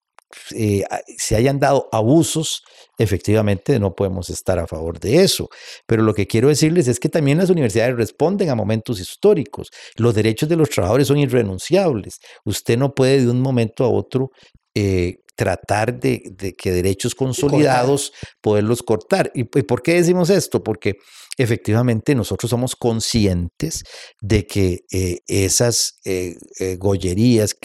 eh, 0.55 0.85
se 1.17 1.37
hayan 1.37 1.59
dado 1.59 1.89
abusos, 1.91 2.63
efectivamente 2.99 3.79
no 3.79 3.95
podemos 3.95 4.29
estar 4.29 4.59
a 4.59 4.67
favor 4.67 5.01
de 5.01 5.23
eso. 5.23 5.49
Pero 5.87 6.03
lo 6.03 6.13
que 6.15 6.27
quiero 6.27 6.49
decirles 6.49 6.87
es 6.89 7.01
que 7.01 7.09
también 7.09 7.39
las 7.39 7.51
universidades 7.51 7.97
responden 7.97 8.51
a 8.51 8.55
momentos 8.55 9.01
históricos. 9.01 9.71
Los 9.97 10.15
derechos 10.15 10.49
de 10.49 10.57
los 10.57 10.69
trabajadores 10.69 11.09
son 11.09 11.19
irrenunciables. 11.19 12.19
Usted 12.45 12.77
no 12.77 12.95
puede 12.95 13.23
de 13.23 13.31
un 13.31 13.41
momento 13.41 13.85
a 13.85 13.89
otro 13.89 14.31
eh, 14.81 15.25
tratar 15.35 15.99
de, 15.99 16.55
que 16.57 16.71
derechos 16.71 17.17
consolidados, 17.17 18.13
poderlos 18.41 18.83
cortar. 18.83 19.33
¿Y, 19.35 19.43
por 19.45 19.83
qué 19.83 19.95
decimos 19.95 20.31
esto? 20.31 20.63
Porque 20.63 20.95
efectivamente 21.37 22.15
nosotros 22.15 22.51
somos 22.51 22.77
conscientes 22.77 23.83
de 24.21 24.47
que 24.47 24.81
eh, 24.93 25.19
esas 25.27 26.01
eh, 26.05 26.37
gollerías 26.79 27.57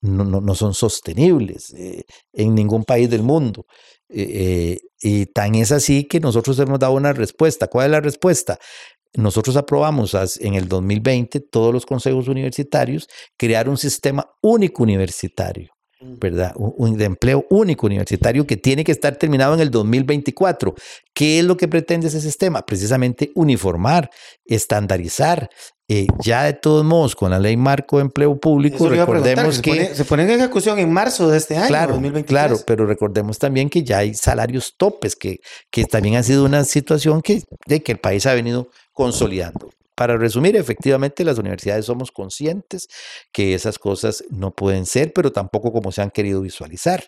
no, 0.00 0.24
no, 0.24 0.54
son 0.54 0.72
sostenibles 0.72 1.74
en 2.32 2.54
ningún 2.54 2.84
país 2.84 3.10
del 3.10 3.22
mundo. 3.22 3.66
y 4.08 5.26
tan 5.34 5.54
es 5.54 5.72
así 5.72 6.04
que 6.04 6.20
nosotros 6.20 6.58
hemos 6.58 6.78
dado 6.78 6.94
una 6.94 7.12
respuesta. 7.12 7.66
¿Cuál 7.66 7.86
es 7.86 7.92
la 7.92 8.00
respuesta? 8.00 8.58
Nosotros 9.14 9.56
aprobamos 9.56 10.14
en 10.40 10.54
el 10.54 10.68
2020 10.68 11.40
todos 11.50 11.72
los 11.72 11.84
consejos 11.84 12.28
universitarios 12.28 13.08
crear 13.38 13.68
un 13.68 13.76
sistema 13.76 14.26
único 14.42 14.82
universitario 14.82 15.71
¿verdad? 16.02 16.52
Un, 16.56 16.96
de 16.96 17.04
empleo 17.04 17.46
único 17.50 17.86
universitario 17.86 18.46
que 18.46 18.56
tiene 18.56 18.84
que 18.84 18.92
estar 18.92 19.16
terminado 19.16 19.54
en 19.54 19.60
el 19.60 19.70
2024. 19.70 20.74
¿Qué 21.14 21.38
es 21.38 21.44
lo 21.44 21.56
que 21.56 21.68
pretende 21.68 22.08
ese 22.08 22.20
sistema? 22.20 22.64
Precisamente 22.64 23.30
uniformar, 23.34 24.10
estandarizar. 24.44 25.50
Eh, 25.88 26.06
ya 26.20 26.44
de 26.44 26.54
todos 26.54 26.84
modos, 26.84 27.14
con 27.14 27.32
la 27.32 27.38
ley 27.38 27.56
marco 27.56 27.98
de 27.98 28.02
empleo 28.02 28.38
público, 28.38 28.88
recordemos 28.88 29.60
que... 29.60 29.94
Se 29.94 30.04
pone, 30.04 30.22
en 30.22 30.30
ejecución 30.30 30.78
en 30.78 30.90
marzo 30.90 31.28
de 31.28 31.36
este 31.36 31.56
año, 31.56 31.68
claro, 31.68 32.00
Claro, 32.26 32.58
pero 32.66 32.86
recordemos 32.86 33.38
también 33.38 33.68
que 33.68 33.82
ya 33.82 33.98
hay 33.98 34.14
salarios 34.14 34.74
topes, 34.78 35.16
que, 35.16 35.40
que 35.70 35.84
también 35.84 36.16
ha 36.16 36.22
sido 36.22 36.46
una 36.46 36.64
situación 36.64 37.20
que, 37.20 37.42
de 37.66 37.82
que 37.82 37.92
el 37.92 37.98
país 37.98 38.24
ha 38.24 38.32
venido 38.32 38.70
consolidando. 38.92 39.70
Para 39.94 40.16
resumir, 40.16 40.56
efectivamente 40.56 41.24
las 41.24 41.38
universidades 41.38 41.86
somos 41.86 42.10
conscientes 42.10 42.88
que 43.32 43.54
esas 43.54 43.78
cosas 43.78 44.24
no 44.30 44.54
pueden 44.54 44.86
ser, 44.86 45.12
pero 45.12 45.32
tampoco 45.32 45.72
como 45.72 45.92
se 45.92 46.02
han 46.02 46.10
querido 46.10 46.40
visualizar. 46.40 47.04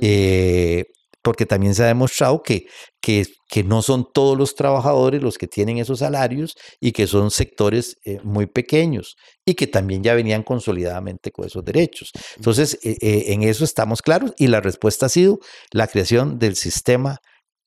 Eh, 0.00 0.84
porque 1.22 1.46
también 1.46 1.74
se 1.74 1.82
ha 1.82 1.86
demostrado 1.86 2.42
que, 2.42 2.66
que, 3.00 3.26
que, 3.48 3.64
no 3.64 3.82
son 3.82 4.10
todos 4.12 4.38
los 4.38 4.54
trabajadores 4.54 5.22
los 5.22 5.36
que 5.36 5.48
tienen 5.48 5.78
esos 5.78 5.98
salarios 5.98 6.56
y 6.80 6.92
que 6.92 7.06
son 7.06 7.30
sectores 7.30 7.98
eh, 8.04 8.20
muy 8.22 8.46
pequeños 8.46 9.16
y 9.44 9.54
que 9.54 9.66
también 9.66 10.02
ya 10.02 10.14
venían 10.14 10.42
consolidadamente 10.42 11.32
con 11.32 11.46
esos 11.46 11.64
derechos. 11.64 12.12
Entonces, 12.36 12.78
eh, 12.82 13.24
en 13.28 13.42
eso 13.42 13.64
estamos 13.64 14.00
claros 14.00 14.32
y 14.38 14.46
la 14.46 14.60
respuesta 14.60 15.06
ha 15.06 15.10
sido 15.10 15.40
la 15.72 15.86
creación 15.88 16.38
del 16.38 16.56
sistema 16.56 17.20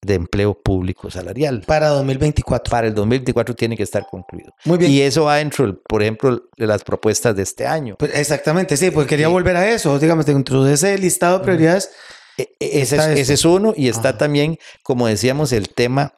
de 0.04 0.16
empleo 0.16 0.60
público 0.60 1.12
salarial. 1.12 1.64
Para 1.68 1.90
2024. 1.90 2.72
Para 2.72 2.88
el 2.88 2.96
2024 2.96 3.56
tiene 3.56 3.78
que 3.78 3.84
estar 3.84 4.06
concluido. 4.10 4.54
Muy 4.66 4.78
bien. 4.78 4.92
Y 4.92 5.02
eso 5.02 5.26
va 5.26 5.38
dentro, 5.38 5.82
por 5.84 6.02
ejemplo, 6.02 6.44
de 6.58 6.68
las 6.68 6.84
propuestas 6.84 7.36
de 7.36 7.44
este 7.44 7.68
año. 7.68 7.96
Pues 8.00 8.12
exactamente, 8.16 8.78
sí, 8.78 8.92
pues 8.92 9.08
quería 9.08 9.28
sí. 9.28 9.32
volver 9.32 9.56
a 9.58 9.70
eso, 9.70 9.98
digamos, 10.00 10.26
dentro 10.26 10.64
de 10.64 10.74
ese 10.74 10.98
listado 10.98 11.40
de 11.40 11.44
prioridades. 11.44 11.92
E, 12.38 12.50
e, 12.60 12.82
ese, 12.82 12.96
es, 12.96 13.20
ese 13.20 13.34
es, 13.34 13.46
uno 13.46 13.74
y 13.76 13.90
está 13.90 14.10
Ajá. 14.10 14.18
también, 14.20 14.58
como 14.84 15.06
decíamos, 15.08 15.52
el 15.52 15.70
tema 15.70 16.16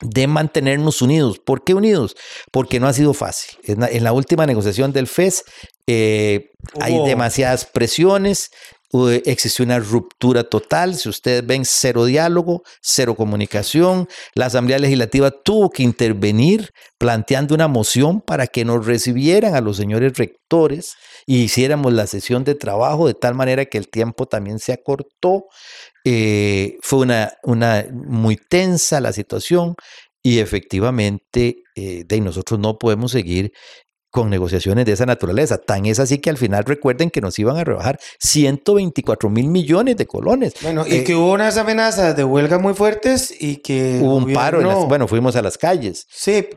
de 0.00 0.26
mantenernos 0.26 1.02
unidos. 1.02 1.38
¿Por 1.38 1.64
qué 1.64 1.74
unidos? 1.74 2.16
Porque 2.50 2.80
no 2.80 2.86
ha 2.86 2.92
sido 2.92 3.14
fácil. 3.14 3.58
En 3.64 3.80
la, 3.80 3.88
en 3.88 4.04
la 4.04 4.12
última 4.12 4.46
negociación 4.46 4.92
del 4.92 5.06
FES 5.06 5.44
eh, 5.86 6.50
hay 6.80 6.98
demasiadas 7.04 7.64
presiones, 7.64 8.50
existió 9.24 9.64
una 9.64 9.78
ruptura 9.78 10.44
total. 10.44 10.94
Si 10.94 11.08
ustedes 11.08 11.46
ven, 11.46 11.64
cero 11.64 12.04
diálogo, 12.04 12.62
cero 12.80 13.14
comunicación. 13.14 14.08
La 14.34 14.46
Asamblea 14.46 14.78
Legislativa 14.78 15.30
tuvo 15.30 15.70
que 15.70 15.82
intervenir 15.82 16.70
planteando 16.98 17.54
una 17.54 17.68
moción 17.68 18.20
para 18.20 18.46
que 18.46 18.64
nos 18.64 18.86
recibieran 18.86 19.54
a 19.54 19.60
los 19.60 19.76
señores 19.76 20.16
rectores 20.16 20.94
y 21.26 21.42
hiciéramos 21.42 21.92
la 21.92 22.06
sesión 22.06 22.44
de 22.44 22.54
trabajo 22.54 23.06
de 23.06 23.14
tal 23.14 23.34
manera 23.34 23.66
que 23.66 23.78
el 23.78 23.88
tiempo 23.88 24.26
también 24.26 24.58
se 24.58 24.72
acortó. 24.72 25.44
Eh, 26.04 26.78
fue 26.80 27.00
una, 27.00 27.32
una 27.42 27.86
muy 27.92 28.36
tensa 28.36 29.00
la 29.00 29.12
situación 29.12 29.74
y 30.22 30.38
efectivamente 30.40 31.62
eh, 31.74 32.04
de 32.06 32.20
nosotros 32.20 32.58
no 32.58 32.78
podemos 32.78 33.12
seguir 33.12 33.52
con 34.18 34.30
negociaciones 34.30 34.84
de 34.84 34.90
esa 34.90 35.06
naturaleza. 35.06 35.58
Tan 35.58 35.86
es 35.86 36.00
así 36.00 36.18
que 36.18 36.28
al 36.28 36.36
final 36.36 36.64
recuerden 36.64 37.08
que 37.08 37.20
nos 37.20 37.38
iban 37.38 37.56
a 37.56 37.62
rebajar 37.62 38.00
124 38.18 39.30
mil 39.30 39.46
millones 39.46 39.96
de 39.96 40.08
colones. 40.08 40.54
Bueno, 40.60 40.84
y 40.84 40.96
eh, 40.96 41.04
que 41.04 41.14
hubo 41.14 41.34
unas 41.34 41.56
amenazas 41.56 42.16
de 42.16 42.24
huelga 42.24 42.58
muy 42.58 42.74
fuertes 42.74 43.32
y 43.38 43.58
que... 43.58 44.00
Hubo 44.02 44.16
un 44.16 44.32
paro, 44.32 44.60
las, 44.60 44.88
bueno, 44.88 45.06
fuimos 45.06 45.36
a 45.36 45.42
las 45.42 45.56
calles. 45.56 46.04
Sí, 46.10 46.48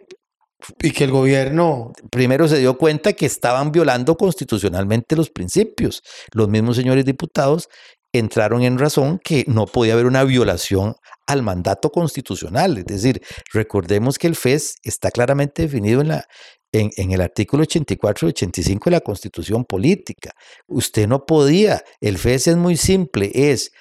y 0.82 0.90
que 0.90 1.04
el 1.04 1.12
gobierno... 1.12 1.92
Primero 2.10 2.48
se 2.48 2.58
dio 2.58 2.80
cuenta 2.80 3.14
que 3.14 3.28
estaban 3.28 3.72
violando 3.72 4.18
constitucionalmente 4.18 5.16
los 5.16 5.30
principios. 5.30 6.02
Los 6.34 6.50
mismos 6.50 6.78
señores 6.78 7.06
diputados 7.06 7.70
entraron 8.12 8.64
en 8.64 8.80
razón 8.80 9.20
que 9.24 9.46
no 9.48 9.68
podía 9.68 9.94
haber 9.94 10.08
una 10.08 10.24
violación 10.24 10.96
al 11.28 11.44
mandato 11.44 11.92
constitucional. 11.92 12.80
Es 12.80 12.86
decir, 12.86 13.22
recordemos 13.54 14.18
que 14.18 14.26
el 14.26 14.36
FES 14.36 14.78
está 14.84 15.12
claramente 15.12 15.62
definido 15.62 16.02
en 16.02 16.08
la, 16.08 16.26
en, 16.72 17.12
el 17.12 17.22
artículo 17.22 17.64
84 17.64 18.28
y 18.28 18.30
85 18.30 18.86
de 18.86 18.92
la 18.92 19.02
Constitución 19.02 19.66
Política. 19.66 20.32
Usted 20.68 21.08
no 21.08 21.26
podía, 21.26 21.84
el 22.00 22.18
FES 22.18 22.48
es 22.48 22.58
muy 22.58 22.78
simple, 22.78 23.32
es 23.34 23.72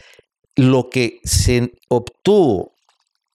lo 0.57 0.91
que 0.91 1.21
se 1.25 1.73
obtuvo 1.89 2.75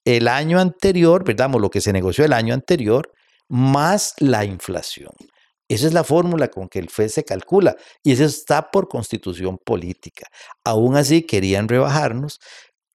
el 0.04 0.28
año 0.28 0.60
anterior, 0.60 1.24
¿verdad? 1.24 1.50
Lo 1.52 1.70
que 1.70 1.82
se 1.82 1.94
negoció 1.94 2.26
el 2.26 2.34
año 2.34 2.54
anterior, 2.54 3.12
más 3.48 4.14
la 4.20 4.46
inflación. 4.46 5.12
Esa 5.68 5.88
es 5.88 5.94
la 5.94 6.04
fórmula 6.04 6.50
con 6.50 6.70
que 6.70 6.78
el 6.78 6.90
FED 6.90 7.08
se 7.08 7.24
calcula 7.24 7.76
y 8.04 8.12
eso 8.12 8.24
está 8.26 8.70
por 8.70 8.88
constitución 8.88 9.58
política. 9.58 10.28
Aún 10.64 10.96
así 10.96 11.24
querían 11.24 11.68
rebajarnos 11.68 12.40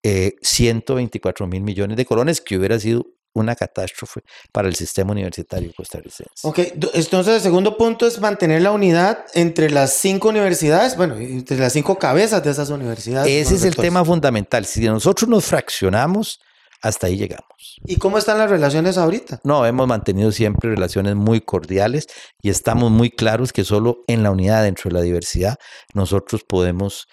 eh, 0.04 0.36
124 0.42 1.46
mil 1.48 1.62
millones 1.62 1.96
de 1.96 2.06
colones, 2.06 2.40
que 2.40 2.56
hubiera 2.56 2.78
sido 2.78 3.06
una 3.32 3.54
catástrofe 3.54 4.22
para 4.52 4.68
el 4.68 4.74
sistema 4.74 5.12
universitario 5.12 5.72
costarricense. 5.76 6.32
Ok, 6.42 6.58
entonces 6.94 7.36
el 7.36 7.40
segundo 7.40 7.76
punto 7.76 8.06
es 8.06 8.20
mantener 8.20 8.62
la 8.62 8.72
unidad 8.72 9.24
entre 9.34 9.70
las 9.70 9.92
cinco 9.92 10.28
universidades, 10.28 10.96
bueno, 10.96 11.16
entre 11.16 11.58
las 11.58 11.72
cinco 11.72 11.98
cabezas 11.98 12.42
de 12.42 12.50
esas 12.50 12.70
universidades. 12.70 13.30
Ese 13.30 13.54
es 13.54 13.64
el 13.64 13.76
tema 13.76 14.04
fundamental. 14.04 14.64
Si 14.66 14.80
nosotros 14.80 15.28
nos 15.28 15.44
fraccionamos, 15.44 16.40
hasta 16.82 17.06
ahí 17.06 17.16
llegamos. 17.16 17.78
¿Y 17.84 17.96
cómo 17.96 18.18
están 18.18 18.38
las 18.38 18.50
relaciones 18.50 18.96
ahorita? 18.96 19.40
No, 19.44 19.66
hemos 19.66 19.86
mantenido 19.86 20.32
siempre 20.32 20.70
relaciones 20.70 21.14
muy 21.14 21.40
cordiales 21.40 22.06
y 22.40 22.50
estamos 22.50 22.90
muy 22.90 23.10
claros 23.10 23.52
que 23.52 23.64
solo 23.64 24.02
en 24.06 24.22
la 24.22 24.30
unidad, 24.30 24.64
dentro 24.64 24.88
de 24.88 24.94
la 24.94 25.02
diversidad, 25.02 25.56
nosotros 25.94 26.42
podemos 26.46 27.06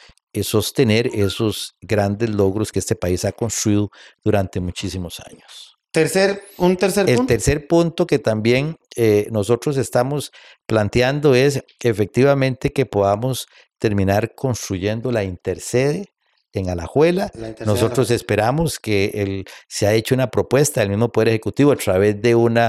sostener 0.44 1.08
esos 1.14 1.76
grandes 1.82 2.30
logros 2.30 2.72
que 2.72 2.80
este 2.80 2.96
país 2.96 3.26
ha 3.26 3.32
construido 3.32 3.90
durante 4.24 4.60
muchísimos 4.60 5.20
años. 5.20 5.77
Tercer, 5.98 6.44
un 6.58 6.78
tercer 6.78 7.10
El 7.10 7.16
punto. 7.16 7.34
tercer 7.34 7.68
punto 7.68 8.06
que 8.06 8.20
también 8.20 8.78
eh, 8.96 9.28
nosotros 9.32 9.78
estamos 9.78 10.32
planteando 10.68 11.34
es 11.34 11.64
efectivamente 11.80 12.72
que 12.72 12.86
podamos 12.86 13.48
terminar 13.80 14.36
construyendo 14.36 15.12
la 15.12 15.24
intercede 15.24 16.14
en 16.54 16.70
Alajuela. 16.70 17.32
Nosotros 17.66 18.12
esperamos 18.12 18.80
que 18.80 19.12
el, 19.16 19.46
se 19.68 19.88
ha 19.88 19.94
hecho 19.94 20.14
una 20.14 20.30
propuesta 20.30 20.82
del 20.82 20.90
mismo 20.90 21.12
Poder 21.12 21.30
Ejecutivo 21.30 21.72
a 21.72 21.76
través 21.76 22.22
de 22.22 22.36
un 22.36 22.60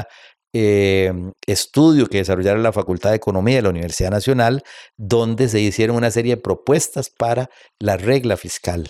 eh, 0.54 1.12
estudio 1.47 2.06
que 2.06 2.18
desarrollaron 2.18 2.62
la 2.62 2.73
Facultad 2.73 3.11
de 3.11 3.16
Economía 3.16 3.56
de 3.56 3.62
la 3.62 3.70
Universidad 3.70 4.11
Nacional, 4.11 4.62
donde 4.97 5.49
se 5.49 5.61
hicieron 5.61 5.97
una 5.97 6.11
serie 6.11 6.37
de 6.37 6.42
propuestas 6.42 7.11
para 7.11 7.50
la 7.78 7.99
regla 7.99 8.38
fiscal. 8.38 8.88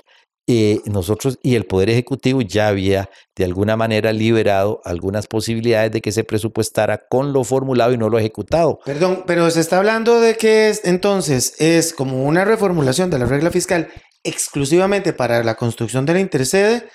Eh, 0.50 0.80
nosotros 0.86 1.38
y 1.42 1.56
el 1.56 1.66
Poder 1.66 1.90
Ejecutivo 1.90 2.40
ya 2.40 2.68
había 2.68 3.10
de 3.36 3.44
alguna 3.44 3.76
manera 3.76 4.14
liberado 4.14 4.80
algunas 4.82 5.26
posibilidades 5.26 5.92
de 5.92 6.00
que 6.00 6.10
se 6.10 6.24
presupuestara 6.24 7.02
con 7.10 7.34
lo 7.34 7.44
formulado 7.44 7.92
y 7.92 7.98
no 7.98 8.08
lo 8.08 8.18
ejecutado. 8.18 8.78
Perdón, 8.82 9.24
pero 9.26 9.50
se 9.50 9.60
está 9.60 9.76
hablando 9.76 10.20
de 10.20 10.36
que 10.36 10.70
es, 10.70 10.80
entonces 10.84 11.60
es 11.60 11.92
como 11.92 12.24
una 12.24 12.46
reformulación 12.46 13.10
de 13.10 13.18
la 13.18 13.26
regla 13.26 13.50
fiscal 13.50 13.88
exclusivamente 14.24 15.12
para 15.12 15.44
la 15.44 15.54
construcción 15.54 16.06
de 16.06 16.14
la 16.14 16.20
intercede 16.20 16.88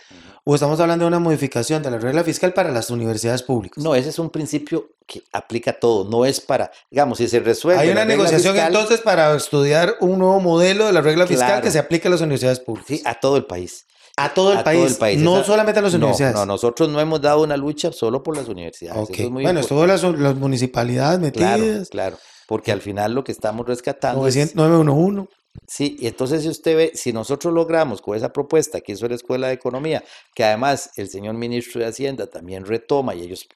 o 0.45 0.55
estamos 0.55 0.79
hablando 0.79 1.05
de 1.05 1.07
una 1.07 1.19
modificación 1.19 1.81
de 1.83 1.91
la 1.91 1.99
regla 1.99 2.23
fiscal 2.23 2.53
para 2.53 2.71
las 2.71 2.89
universidades 2.89 3.43
públicas? 3.43 3.81
No, 3.83 3.95
ese 3.95 4.09
es 4.09 4.19
un 4.19 4.29
principio 4.29 4.89
que 5.07 5.23
aplica 5.31 5.71
a 5.71 5.73
todo, 5.75 6.09
no 6.09 6.25
es 6.25 6.41
para, 6.41 6.71
digamos, 6.91 7.17
si 7.17 7.27
se 7.27 7.39
resuelve. 7.39 7.81
Hay 7.81 7.89
una 7.89 8.05
negociación 8.05 8.53
fiscal, 8.53 8.73
entonces 8.73 9.01
para 9.01 9.33
estudiar 9.35 9.95
un 10.01 10.19
nuevo 10.19 10.39
modelo 10.39 10.85
de 10.85 10.93
la 10.93 11.01
regla 11.01 11.27
fiscal 11.27 11.47
claro, 11.47 11.63
que 11.63 11.71
se 11.71 11.79
aplique 11.79 12.07
a 12.07 12.11
las 12.11 12.21
universidades 12.21 12.59
públicas. 12.59 12.87
Sí, 12.87 13.01
a 13.05 13.19
todo 13.19 13.37
el 13.37 13.45
país. 13.45 13.85
A 14.15 14.33
todo 14.33 14.51
el, 14.51 14.59
a 14.59 14.63
país, 14.63 14.79
todo 14.79 14.87
el 14.89 14.95
país, 14.97 15.19
no 15.19 15.37
Esa, 15.37 15.45
solamente 15.45 15.79
a 15.79 15.83
las 15.83 15.93
universidades. 15.93 16.35
No, 16.35 16.41
no, 16.41 16.53
nosotros 16.53 16.87
no 16.87 16.99
hemos 16.99 17.19
dado 17.19 17.41
una 17.41 17.57
lucha 17.57 17.91
solo 17.91 18.21
por 18.21 18.37
las 18.37 18.47
universidades. 18.47 19.09
Okay. 19.09 19.25
Es 19.25 19.31
bueno, 19.31 19.59
estuvo 19.59 19.87
las, 19.87 20.03
las, 20.03 20.35
municipalidades 20.35 21.19
metidas. 21.19 21.57
Claro, 21.57 21.85
claro, 21.89 22.17
porque 22.47 22.71
al 22.71 22.81
final 22.81 23.13
lo 23.13 23.23
que 23.23 23.31
estamos 23.31 23.65
rescatando 23.65 24.19
900, 24.19 24.55
911. 24.55 25.29
Sí, 25.67 25.95
y 25.99 26.07
entonces 26.07 26.41
si 26.43 26.49
usted 26.49 26.75
ve, 26.75 26.91
si 26.95 27.13
nosotros 27.13 27.53
logramos 27.53 28.01
con 28.01 28.17
esa 28.17 28.33
propuesta 28.33 28.81
que 28.81 28.93
hizo 28.93 29.07
la 29.07 29.15
Escuela 29.15 29.47
de 29.47 29.53
Economía, 29.53 30.03
que 30.33 30.43
además 30.43 30.91
el 30.97 31.09
señor 31.09 31.35
ministro 31.35 31.79
de 31.79 31.87
Hacienda 31.87 32.27
también 32.27 32.65
retoma 32.65 33.13
y 33.15 33.21
ellos 33.21 33.47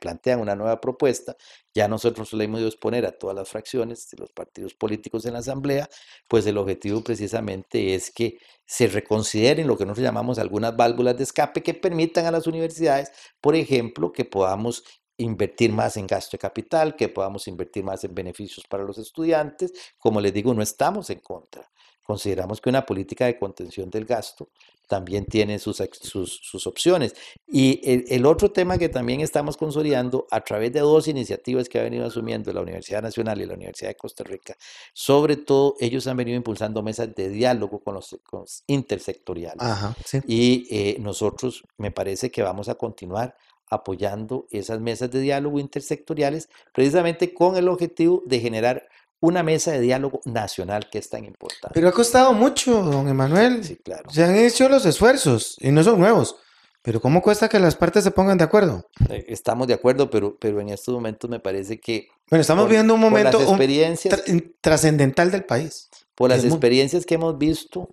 plantean 0.00 0.40
una 0.40 0.56
nueva 0.56 0.80
propuesta, 0.80 1.36
ya 1.72 1.86
nosotros 1.86 2.32
le 2.32 2.44
hemos 2.44 2.60
de 2.60 2.66
exponer 2.66 3.06
a 3.06 3.12
todas 3.12 3.36
las 3.36 3.48
fracciones 3.48 4.10
de 4.10 4.18
los 4.18 4.32
partidos 4.32 4.74
políticos 4.74 5.24
en 5.26 5.34
la 5.34 5.38
Asamblea, 5.38 5.88
pues 6.26 6.44
el 6.46 6.58
objetivo 6.58 7.02
precisamente 7.02 7.94
es 7.94 8.10
que 8.10 8.38
se 8.66 8.88
reconsideren 8.88 9.66
lo 9.66 9.78
que 9.78 9.86
nosotros 9.86 10.04
llamamos 10.04 10.38
algunas 10.38 10.76
válvulas 10.76 11.16
de 11.16 11.22
escape 11.22 11.62
que 11.62 11.72
permitan 11.74 12.26
a 12.26 12.32
las 12.32 12.46
universidades, 12.46 13.12
por 13.40 13.54
ejemplo, 13.54 14.12
que 14.12 14.24
podamos 14.24 14.84
invertir 15.18 15.72
más 15.72 15.96
en 15.96 16.06
gasto 16.06 16.32
de 16.32 16.38
capital, 16.38 16.96
que 16.96 17.08
podamos 17.08 17.46
invertir 17.48 17.84
más 17.84 18.02
en 18.04 18.14
beneficios 18.14 18.64
para 18.66 18.84
los 18.84 18.98
estudiantes. 18.98 19.72
Como 19.98 20.20
les 20.20 20.32
digo, 20.32 20.54
no 20.54 20.62
estamos 20.62 21.10
en 21.10 21.20
contra. 21.20 21.68
Consideramos 22.02 22.60
que 22.60 22.70
una 22.70 22.86
política 22.86 23.26
de 23.26 23.38
contención 23.38 23.90
del 23.90 24.06
gasto 24.06 24.48
también 24.88 25.26
tiene 25.26 25.58
sus, 25.58 25.82
sus, 26.00 26.40
sus 26.42 26.66
opciones. 26.66 27.14
Y 27.46 27.80
el, 27.84 28.06
el, 28.08 28.24
otro 28.24 28.50
tema 28.50 28.78
que 28.78 28.88
también 28.88 29.20
estamos 29.20 29.56
consolidando 29.58 30.26
a 30.30 30.40
través 30.40 30.72
de 30.72 30.80
dos 30.80 31.06
iniciativas 31.06 31.68
que 31.68 31.78
ha 31.78 31.82
venido 31.82 32.06
asumiendo 32.06 32.50
la 32.52 32.62
Universidad 32.62 33.02
Nacional 33.02 33.40
y 33.40 33.44
la 33.44 33.54
Universidad 33.54 33.90
de 33.90 33.96
Costa 33.96 34.24
Rica, 34.24 34.56
sobre 34.94 35.36
todo 35.36 35.76
ellos 35.78 36.06
han 36.06 36.16
venido 36.16 36.36
impulsando 36.36 36.82
mesas 36.82 37.14
de 37.14 37.28
diálogo 37.28 37.80
con 37.80 37.94
los, 37.94 38.18
con 38.24 38.40
los 38.40 38.64
intersectoriales. 38.66 39.60
Ajá, 39.60 39.94
sí. 40.04 40.20
Y 40.26 40.66
eh, 40.70 40.96
nosotros 41.00 41.62
me 41.76 41.90
parece 41.90 42.30
que 42.30 42.42
vamos 42.42 42.70
a 42.70 42.76
continuar 42.76 43.36
apoyando 43.70 44.46
esas 44.50 44.80
mesas 44.80 45.10
de 45.10 45.20
diálogo 45.20 45.58
intersectoriales, 45.58 46.48
precisamente 46.72 47.34
con 47.34 47.56
el 47.56 47.68
objetivo 47.68 48.22
de 48.26 48.40
generar 48.40 48.88
una 49.20 49.42
mesa 49.42 49.72
de 49.72 49.80
diálogo 49.80 50.20
nacional 50.24 50.88
que 50.90 50.98
es 50.98 51.08
tan 51.08 51.24
importante. 51.24 51.74
Pero 51.74 51.88
ha 51.88 51.92
costado 51.92 52.32
mucho, 52.32 52.82
don 52.82 53.08
Emanuel. 53.08 53.64
Sí, 53.64 53.76
claro. 53.76 54.08
Se 54.10 54.22
han 54.24 54.36
hecho 54.36 54.68
los 54.68 54.86
esfuerzos 54.86 55.56
y 55.60 55.70
no 55.70 55.82
son 55.82 55.98
nuevos. 55.98 56.36
Pero 56.82 57.00
¿cómo 57.00 57.20
cuesta 57.20 57.48
que 57.48 57.58
las 57.58 57.74
partes 57.74 58.04
se 58.04 58.12
pongan 58.12 58.38
de 58.38 58.44
acuerdo? 58.44 58.88
Eh, 59.10 59.24
estamos 59.28 59.66
de 59.66 59.74
acuerdo, 59.74 60.08
pero, 60.08 60.38
pero 60.38 60.60
en 60.60 60.68
estos 60.68 60.94
momentos 60.94 61.28
me 61.28 61.40
parece 61.40 61.80
que... 61.80 62.08
Bueno, 62.30 62.40
estamos 62.40 62.64
por, 62.64 62.70
viendo 62.70 62.94
un 62.94 63.00
momento 63.00 63.40
experiencias, 63.40 64.22
trascendental 64.60 65.30
del 65.30 65.44
país. 65.44 65.88
Por 66.14 66.30
las 66.30 66.44
es 66.44 66.52
experiencias 66.52 67.02
muy... 67.02 67.06
que 67.06 67.14
hemos 67.16 67.36
visto, 67.36 67.90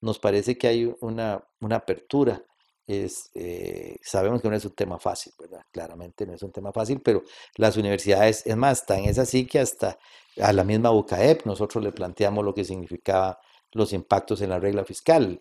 nos 0.00 0.18
parece 0.18 0.56
que 0.56 0.68
hay 0.68 0.94
una, 1.00 1.44
una 1.60 1.76
apertura. 1.76 2.42
Es, 2.86 3.30
eh, 3.34 3.96
sabemos 4.02 4.42
que 4.42 4.48
no 4.48 4.56
es 4.56 4.64
un 4.64 4.74
tema 4.74 4.98
fácil, 4.98 5.32
¿verdad? 5.38 5.64
Claramente 5.70 6.26
no 6.26 6.34
es 6.34 6.42
un 6.42 6.50
tema 6.50 6.72
fácil, 6.72 7.00
pero 7.00 7.22
las 7.56 7.76
universidades, 7.76 8.44
es 8.46 8.56
más, 8.56 8.84
tan 8.86 9.04
es 9.04 9.18
así 9.18 9.46
que 9.46 9.60
hasta 9.60 9.98
a 10.40 10.52
la 10.52 10.64
misma 10.64 10.90
UCAEP 10.90 11.46
nosotros 11.46 11.84
le 11.84 11.92
planteamos 11.92 12.44
lo 12.44 12.54
que 12.54 12.64
significaba 12.64 13.38
los 13.72 13.92
impactos 13.92 14.40
en 14.42 14.50
la 14.50 14.58
regla 14.58 14.84
fiscal 14.84 15.38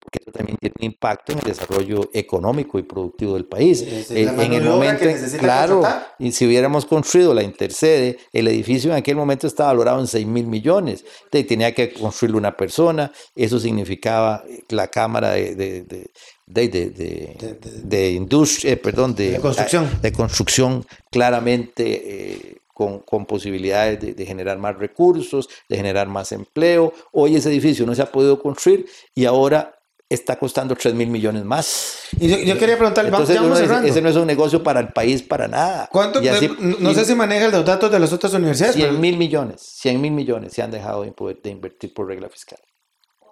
porque 0.00 0.18
eso 0.22 0.32
también 0.32 0.56
tiene 0.58 0.74
un 0.78 0.84
impacto 0.86 1.32
en 1.32 1.38
el 1.38 1.44
desarrollo 1.44 2.08
económico 2.14 2.78
y 2.78 2.82
productivo 2.82 3.34
del 3.34 3.44
país. 3.44 3.82
Eh, 3.82 4.06
en 4.10 4.52
el 4.54 4.64
momento, 4.64 5.04
claro, 5.38 5.82
y 6.18 6.32
si 6.32 6.46
hubiéramos 6.46 6.86
construido 6.86 7.34
la 7.34 7.42
Intercede, 7.42 8.18
el 8.32 8.48
edificio 8.48 8.90
en 8.90 8.96
aquel 8.96 9.16
momento 9.16 9.46
estaba 9.46 9.70
valorado 9.70 10.00
en 10.00 10.06
6 10.06 10.26
mil 10.26 10.46
millones, 10.46 11.04
tenía 11.30 11.74
que 11.74 11.92
construirlo 11.92 12.38
una 12.38 12.56
persona, 12.56 13.12
eso 13.34 13.60
significaba 13.60 14.42
la 14.70 14.88
Cámara 14.88 15.32
de, 15.32 15.54
de, 15.54 15.82
de 15.82 16.10
de, 16.50 18.10
industria, 18.10 18.72
eh, 18.72 18.76
perdón, 18.76 19.14
de, 19.14 19.38
construcción. 19.38 19.88
De 20.02 20.12
construcción 20.12 20.84
claramente 21.10 21.84
eh, 21.84 22.56
con, 22.74 23.00
con, 23.00 23.26
posibilidades 23.26 24.16
de, 24.16 24.26
generar 24.26 24.58
más 24.58 24.76
recursos, 24.76 25.48
de 25.68 25.76
generar 25.76 26.08
más 26.08 26.32
empleo. 26.32 26.92
Hoy 27.12 27.36
ese 27.36 27.50
edificio 27.50 27.86
no 27.86 27.94
se 27.94 28.02
ha 28.02 28.10
podido 28.10 28.40
construir 28.40 28.86
y 29.14 29.24
ahora 29.26 29.76
está 30.08 30.36
costando 30.36 30.74
3 30.74 30.92
mil 30.94 31.08
millones 31.08 31.44
más. 31.44 32.08
Y 32.18 32.44
yo, 32.44 32.58
quería 32.58 32.76
preguntarle, 32.76 33.10
Entonces, 33.10 33.38
ese 33.84 34.02
no 34.02 34.08
es 34.08 34.16
un 34.16 34.26
negocio 34.26 34.62
para 34.62 34.80
el 34.80 34.88
país 34.88 35.22
para 35.22 35.46
nada. 35.46 35.88
¿Cuánto? 35.92 36.20
no 36.20 36.94
sé 36.94 37.04
si 37.04 37.14
maneja 37.14 37.48
los 37.48 37.64
datos 37.64 37.90
de 37.92 38.00
las 38.00 38.12
otras 38.12 38.34
universidades. 38.34 38.74
100 38.74 39.00
mil 39.00 39.16
millones, 39.16 39.60
100 39.60 40.00
mil 40.00 40.10
millones 40.10 40.52
se 40.52 40.62
han 40.62 40.72
dejado 40.72 41.02
de, 41.02 41.14
de 41.42 41.50
invertir 41.50 41.94
por 41.94 42.08
regla 42.08 42.28
fiscal. 42.28 42.58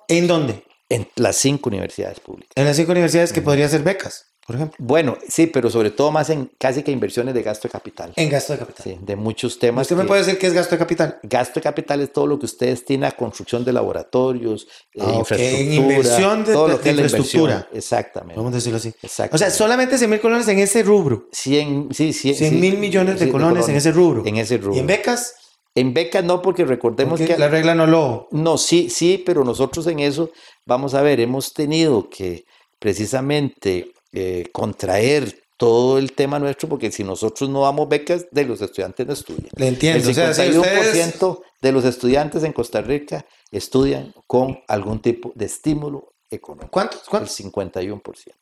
¿En 0.07 0.27
dónde? 0.29 0.65
En 0.89 1.09
las 1.17 1.37
cinco 1.37 1.69
universidades 1.69 2.21
públicas. 2.21 2.53
En 2.55 2.65
las 2.65 2.77
cinco 2.77 2.93
universidades 2.93 3.33
que 3.33 3.43
podría 3.43 3.69
ser 3.69 3.83
becas 3.83 4.29
por 4.49 4.57
ejemplo. 4.57 4.77
Bueno, 4.79 5.19
sí, 5.29 5.47
pero 5.47 5.69
sobre 5.69 5.91
todo 5.91 6.11
más 6.11 6.31
en 6.31 6.51
casi 6.57 6.83
que 6.83 6.91
inversiones 6.91 7.35
de 7.35 7.43
gasto 7.43 7.69
de 7.69 7.73
capital. 7.73 8.15
En 8.17 8.31
gasto 8.31 8.55
de 8.55 8.59
capital. 8.59 8.83
Sí, 8.83 8.99
de 8.99 9.15
muchos 9.15 9.59
temas. 9.59 9.83
¿Usted 9.83 9.97
me 9.97 10.05
puede 10.05 10.23
decir 10.23 10.39
qué 10.39 10.47
es 10.47 10.55
gasto 10.55 10.75
de 10.75 10.79
capital? 10.79 11.19
Gasto 11.23 11.61
de 11.61 11.65
capital 11.65 12.01
es 12.01 12.15
todo 12.15 12.27
lo 12.27 12.39
que 12.39 12.47
ustedes 12.47 12.83
tienen 12.83 13.05
a 13.05 13.11
construcción 13.11 13.63
de 13.63 13.75
laboratorios, 13.75 14.67
eh, 14.95 15.03
ah, 15.03 15.17
infraestructura. 15.19 15.61
En 15.61 15.73
inversión 15.75 16.45
de, 16.47 16.53
todo 16.55 16.69
lo 16.69 16.81
que 16.81 16.91
infraestructura. 16.93 17.69
Exactamente. 17.75 18.37
Vamos 18.37 18.53
a 18.53 18.55
decirlo 18.55 18.79
así. 18.79 18.95
O 19.31 19.37
sea, 19.37 19.51
solamente 19.51 19.99
100 19.99 20.09
mil 20.09 20.21
colones 20.21 20.49
en 20.49 20.61
ese 20.61 20.83
rubro. 20.83 21.29
100, 21.31 21.89
sí, 21.93 22.15
100 22.15 22.59
mil 22.59 22.79
millones 22.79 23.21
de, 23.21 23.29
colones 23.29 23.69
en 23.69 23.77
ese 23.77 23.93
rubro. 23.93 24.25
En 24.25 24.39
ese 24.39 24.57
rubro. 24.57 24.77
¿Y 24.77 24.79
en 24.79 24.87
becas? 24.87 25.35
En 25.79 25.95
becas 25.95 26.25
no, 26.25 26.43
porque 26.43 26.65
recordemos 26.65 27.21
que... 27.21 27.39
La 27.39 27.47
regla 27.47 27.73
no 27.73 27.87
lo... 27.87 28.27
No, 28.33 28.59
sí, 28.59 28.91
sí, 28.91 29.23
pero 29.25 29.45
nosotros 29.45 29.87
en 29.87 30.01
eso, 30.01 30.33
vamos 30.67 30.95
a 30.95 31.03
ver, 31.03 31.21
hemos 31.21 31.53
tenido 31.53 32.11
que 32.11 32.45
precisamente 32.81 33.93
eh, 34.13 34.47
contraer 34.53 35.45
todo 35.57 35.99
el 35.99 36.13
tema 36.15 36.41
nuestro, 36.41 36.69
porque 36.69 36.91
si 36.91 37.05
nosotros 37.05 37.49
no 37.49 37.63
damos 37.63 37.89
becas, 37.89 38.27
de 38.33 38.45
los 38.45 38.61
estudiantes 38.61 39.07
no 39.07 39.13
estudian. 39.13 39.51
Le 39.57 39.69
entiendo. 39.69 40.09
El 40.09 40.17
51% 40.17 41.41
de 41.63 41.73
los 41.73 41.85
estudiantes 41.85 42.43
en 42.43 42.53
Costa 42.53 42.81
Rica 42.81 43.25
estudian 43.53 44.13
con 44.27 44.59
algún 44.67 45.01
tipo 45.01 45.33
de 45.37 45.47
estímulo 45.47 46.15
económico. 46.29 46.71
¿Cuántos? 46.73 47.03
El 47.13 47.53
51%. 47.53 48.03
Es 48.17 48.35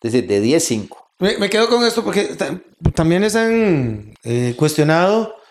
decir, 0.00 0.28
de 0.28 0.40
10, 0.40 0.64
5. 0.64 1.08
Me, 1.18 1.50
quedo 1.50 1.68
con 1.68 1.84
esto 1.84 2.04
porque 2.04 2.36
también 2.94 3.22
les 3.22 3.34
han 3.34 4.14
eh, 4.22 4.54
cuestionado 4.56 5.41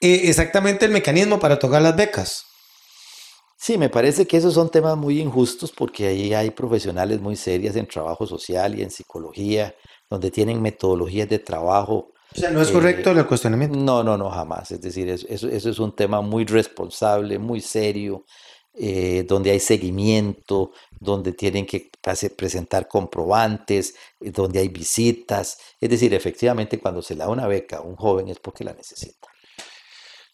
eh, 0.00 0.22
exactamente 0.24 0.86
el 0.86 0.92
mecanismo 0.92 1.38
para 1.38 1.58
tocar 1.58 1.82
las 1.82 1.96
becas. 1.96 2.46
Sí, 3.62 3.76
me 3.76 3.90
parece 3.90 4.26
que 4.26 4.38
esos 4.38 4.54
son 4.54 4.70
temas 4.70 4.96
muy 4.96 5.20
injustos 5.20 5.70
porque 5.70 6.06
ahí 6.06 6.32
hay 6.32 6.50
profesionales 6.50 7.20
muy 7.20 7.36
serias 7.36 7.76
en 7.76 7.86
trabajo 7.86 8.26
social 8.26 8.78
y 8.78 8.82
en 8.82 8.90
psicología, 8.90 9.74
donde 10.08 10.30
tienen 10.30 10.62
metodologías 10.62 11.28
de 11.28 11.40
trabajo. 11.40 12.12
O 12.34 12.38
sea, 12.38 12.50
no 12.50 12.62
es 12.62 12.70
correcto 12.70 13.10
el 13.10 13.26
cuestionamiento. 13.26 13.76
No, 13.76 14.02
no, 14.02 14.16
no, 14.16 14.30
jamás. 14.30 14.70
Es 14.70 14.80
decir, 14.80 15.10
eso, 15.10 15.26
eso, 15.28 15.48
es 15.50 15.78
un 15.78 15.94
tema 15.94 16.22
muy 16.22 16.46
responsable, 16.46 17.38
muy 17.38 17.60
serio, 17.60 18.24
eh, 18.72 19.26
donde 19.28 19.50
hay 19.50 19.60
seguimiento, 19.60 20.72
donde 20.98 21.32
tienen 21.32 21.66
que 21.66 21.90
presentar 22.34 22.88
comprobantes, 22.88 23.94
eh, 24.20 24.30
donde 24.30 24.60
hay 24.60 24.68
visitas. 24.68 25.58
Es 25.78 25.90
decir, 25.90 26.14
efectivamente, 26.14 26.78
cuando 26.80 27.02
se 27.02 27.14
le 27.14 27.20
da 27.20 27.28
una 27.28 27.46
beca 27.46 27.76
a 27.76 27.80
un 27.82 27.96
joven 27.96 28.28
es 28.28 28.38
porque 28.38 28.64
la 28.64 28.72
necesita. 28.72 29.29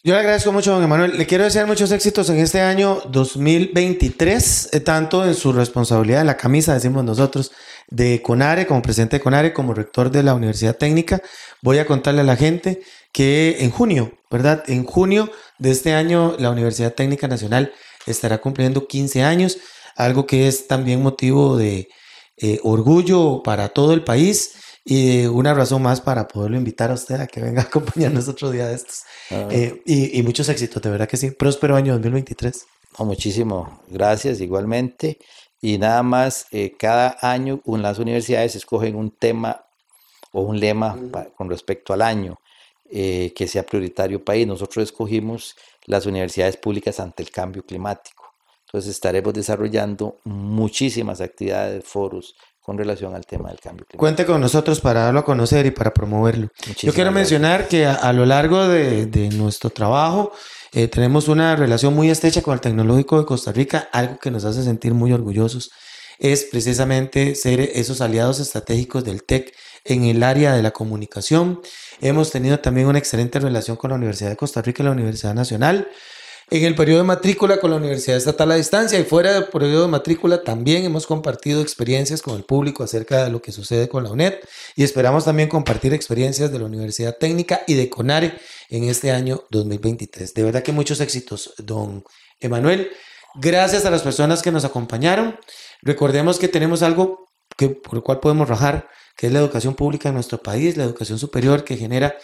Yo 0.03 0.13
le 0.13 0.19
agradezco 0.19 0.51
mucho, 0.51 0.71
don 0.71 0.83
Emanuel. 0.83 1.17
Le 1.17 1.25
quiero 1.25 1.43
desear 1.43 1.65
muchos 1.65 1.91
éxitos 1.91 2.29
en 2.29 2.37
este 2.37 2.61
año 2.61 3.01
2023, 3.09 4.69
eh, 4.71 4.79
tanto 4.79 5.25
en 5.25 5.33
su 5.33 5.51
responsabilidad 5.51 6.21
en 6.21 6.27
la 6.27 6.37
camisa, 6.37 6.75
decimos 6.75 7.03
nosotros, 7.03 7.51
de 7.89 8.21
CONARE, 8.21 8.67
como 8.67 8.83
presidente 8.83 9.17
de 9.17 9.23
CONARE, 9.23 9.53
como 9.53 9.73
rector 9.73 10.11
de 10.11 10.21
la 10.21 10.35
Universidad 10.35 10.77
Técnica. 10.77 11.21
Voy 11.63 11.79
a 11.79 11.87
contarle 11.87 12.21
a 12.21 12.25
la 12.25 12.35
gente 12.35 12.81
que 13.11 13.57
en 13.59 13.71
junio, 13.71 14.13
¿verdad? 14.29 14.63
En 14.67 14.85
junio 14.85 15.31
de 15.57 15.71
este 15.71 15.93
año, 15.93 16.35
la 16.37 16.51
Universidad 16.51 16.93
Técnica 16.93 17.27
Nacional 17.27 17.73
estará 18.05 18.37
cumpliendo 18.37 18.87
15 18.87 19.23
años, 19.23 19.57
algo 19.95 20.27
que 20.27 20.47
es 20.47 20.67
también 20.67 21.01
motivo 21.01 21.57
de 21.57 21.89
eh, 22.37 22.59
orgullo 22.63 23.41
para 23.43 23.69
todo 23.69 23.93
el 23.93 24.03
país 24.03 24.53
y 24.89 25.25
una 25.25 25.53
razón 25.53 25.81
más 25.81 25.99
para 25.99 26.29
poderlo 26.29 26.55
invitar 26.55 26.91
a 26.91 26.93
usted 26.93 27.19
a 27.19 27.27
que 27.27 27.41
venga 27.41 27.61
a 27.61 27.65
acompañarnos 27.65 28.29
otro 28.29 28.51
día 28.51 28.67
de 28.67 28.75
estos. 28.75 29.03
Ah. 29.29 29.49
Eh, 29.51 29.81
y, 29.85 30.23
muchos 30.23 30.47
éxitos, 30.47 30.81
de 30.81 30.89
verdad 30.89 31.09
que 31.09 31.17
sí. 31.17 31.31
Próspero 31.31 31.75
año 31.75 31.91
2023. 31.91 32.65
muchísimo, 32.99 33.83
gracias 33.89 34.39
igualmente. 34.39 35.19
Y 35.59 35.77
nada 35.77 36.03
más, 36.03 36.45
eh, 36.51 36.77
cada 36.79 37.17
año 37.21 37.61
las 37.65 37.99
universidades 37.99 38.55
escogen 38.55 38.95
un 38.95 39.11
tema 39.11 39.65
o 40.31 40.43
un 40.43 40.57
lema 40.57 40.97
con 41.35 41.49
respecto 41.49 41.91
al 41.91 42.01
año 42.01 42.39
eh, 42.89 43.33
que 43.35 43.45
sea 43.49 43.65
prioritario 43.65 44.23
país. 44.23 44.47
Nosotros 44.47 44.83
escogimos 44.83 45.57
las 45.85 46.05
universidades 46.05 46.55
públicas 46.55 47.01
ante 47.01 47.23
el 47.23 47.31
cambio 47.31 47.65
climático. 47.65 48.23
Entonces 48.67 48.91
estaremos 48.91 49.33
desarrollando 49.33 50.21
muchísimas 50.23 51.19
actividades, 51.19 51.83
foros, 51.83 52.35
con 52.67 52.77
relación 52.77 53.15
al 53.15 53.25
tema 53.25 53.47
del 53.47 53.61
cambio 53.61 53.85
climático. 53.85 53.97
Cuente 53.97 54.25
con 54.25 54.41
nosotros 54.41 54.81
para 54.81 55.05
darlo 55.05 55.21
a 55.21 55.23
conocer 55.23 55.65
y 55.65 55.71
para 55.71 55.93
promoverlo. 55.93 56.49
Yo 56.77 56.91
quiero 56.91 57.13
mencionar 57.13 57.69
que 57.69 57.85
a, 57.85 58.11
lo 58.11 58.25
largo 58.25 58.67
de, 58.67 59.29
nuestro 59.33 59.69
trabajo 59.69 60.33
eh, 60.73 60.89
tenemos 60.89 61.29
una 61.29 61.55
relación 61.55 61.93
muy 61.93 62.09
estrecha 62.09 62.41
con 62.41 62.55
el 62.55 62.59
Tecnológico 62.59 63.19
de 63.19 63.25
Costa 63.25 63.53
Rica, 63.53 63.87
algo 63.93 64.19
que 64.19 64.31
nos 64.31 64.43
hace 64.43 64.63
sentir 64.63 64.93
muy 64.93 65.13
orgullosos 65.13 65.71
es 66.19 66.43
precisamente 66.45 67.35
ser 67.35 67.61
esos 67.61 68.01
aliados 68.01 68.39
estratégicos 68.39 69.05
del 69.05 69.23
TEC 69.23 69.53
en 69.85 70.03
el 70.03 70.21
área 70.21 70.53
de 70.53 70.61
la 70.61 70.71
comunicación. 70.71 71.61
Hemos 72.01 72.31
tenido 72.31 72.59
también 72.59 72.87
una 72.87 72.99
excelente 72.99 73.39
relación 73.39 73.77
con 73.77 73.91
la 73.91 73.95
Universidad 73.95 74.31
de 74.31 74.35
Costa 74.35 74.61
Rica 74.61 74.83
y 74.83 74.87
la 74.87 74.91
Universidad 74.91 75.33
Nacional. 75.33 75.87
En 76.49 76.63
el 76.63 76.75
periodo 76.75 76.99
de 76.99 77.07
matrícula 77.07 77.59
con 77.59 77.71
la 77.71 77.75
Universidad 77.75 78.15
Estatal 78.15 78.49
a 78.51 78.55
Distancia 78.55 78.97
y 78.97 79.03
fuera 79.03 79.33
del 79.33 79.49
periodo 79.49 79.81
de 79.81 79.87
matrícula 79.89 80.43
también 80.43 80.85
hemos 80.85 81.05
compartido 81.05 81.61
experiencias 81.61 82.21
con 82.21 82.37
el 82.37 82.45
público 82.45 82.85
acerca 82.85 83.25
de 83.25 83.29
lo 83.29 83.41
que 83.41 83.51
sucede 83.51 83.89
con 83.89 84.05
la 84.05 84.11
UNED 84.11 84.35
y 84.77 84.85
esperamos 84.85 85.25
también 85.25 85.49
compartir 85.49 85.93
experiencias 85.93 86.49
de 86.49 86.59
la 86.59 86.63
Universidad 86.63 87.17
Técnica 87.17 87.63
y 87.67 87.73
de 87.73 87.89
CONARE 87.89 88.33
en 88.69 88.85
este 88.85 89.11
año 89.11 89.43
2023. 89.51 90.33
De 90.33 90.43
verdad 90.43 90.63
que 90.63 90.71
muchos 90.71 91.01
éxitos, 91.01 91.53
don 91.57 92.05
Emanuel. 92.39 92.91
Gracias 93.35 93.83
a 93.83 93.89
las 93.89 94.01
personas 94.01 94.41
que 94.41 94.53
nos 94.53 94.63
acompañaron. 94.63 95.37
Recordemos 95.81 96.39
que 96.39 96.47
tenemos 96.47 96.81
algo 96.81 97.27
que, 97.57 97.71
por 97.71 97.95
el 97.95 98.03
cual 98.03 98.21
podemos 98.21 98.47
rajar, 98.47 98.87
que 99.17 99.27
es 99.27 99.33
la 99.33 99.39
educación 99.39 99.75
pública 99.75 100.09
en 100.09 100.15
nuestro 100.15 100.37
país, 100.37 100.77
la 100.77 100.85
educación 100.85 101.19
superior 101.19 101.65
que 101.65 101.75
genera 101.75 102.15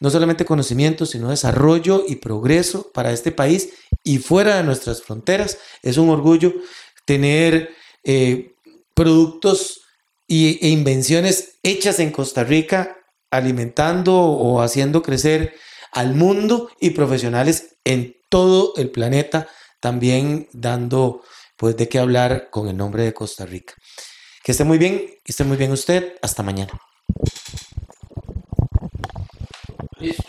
no 0.00 0.10
solamente 0.10 0.44
conocimiento, 0.44 1.06
sino 1.06 1.30
desarrollo 1.30 2.04
y 2.08 2.16
progreso 2.16 2.90
para 2.92 3.12
este 3.12 3.32
país 3.32 3.70
y 4.02 4.18
fuera 4.18 4.56
de 4.56 4.64
nuestras 4.64 5.02
fronteras. 5.02 5.58
Es 5.82 5.98
un 5.98 6.08
orgullo 6.08 6.54
tener 7.04 7.70
eh, 8.02 8.54
productos 8.94 9.82
e 10.26 10.68
invenciones 10.68 11.58
hechas 11.62 11.98
en 11.98 12.10
Costa 12.10 12.44
Rica, 12.44 12.96
alimentando 13.30 14.16
o 14.16 14.62
haciendo 14.62 15.02
crecer 15.02 15.54
al 15.92 16.14
mundo 16.14 16.70
y 16.80 16.90
profesionales 16.90 17.76
en 17.84 18.16
todo 18.28 18.74
el 18.76 18.90
planeta, 18.90 19.48
también 19.80 20.48
dando 20.52 21.22
pues 21.56 21.76
de 21.76 21.88
qué 21.88 21.98
hablar 21.98 22.48
con 22.50 22.68
el 22.68 22.76
nombre 22.76 23.02
de 23.02 23.12
Costa 23.12 23.44
Rica. 23.44 23.74
Que 24.42 24.52
esté 24.52 24.64
muy 24.64 24.78
bien, 24.78 24.98
que 24.98 25.32
esté 25.32 25.44
muy 25.44 25.58
bien 25.58 25.72
usted. 25.72 26.14
Hasta 26.22 26.42
mañana. 26.42 26.72
this 30.00 30.20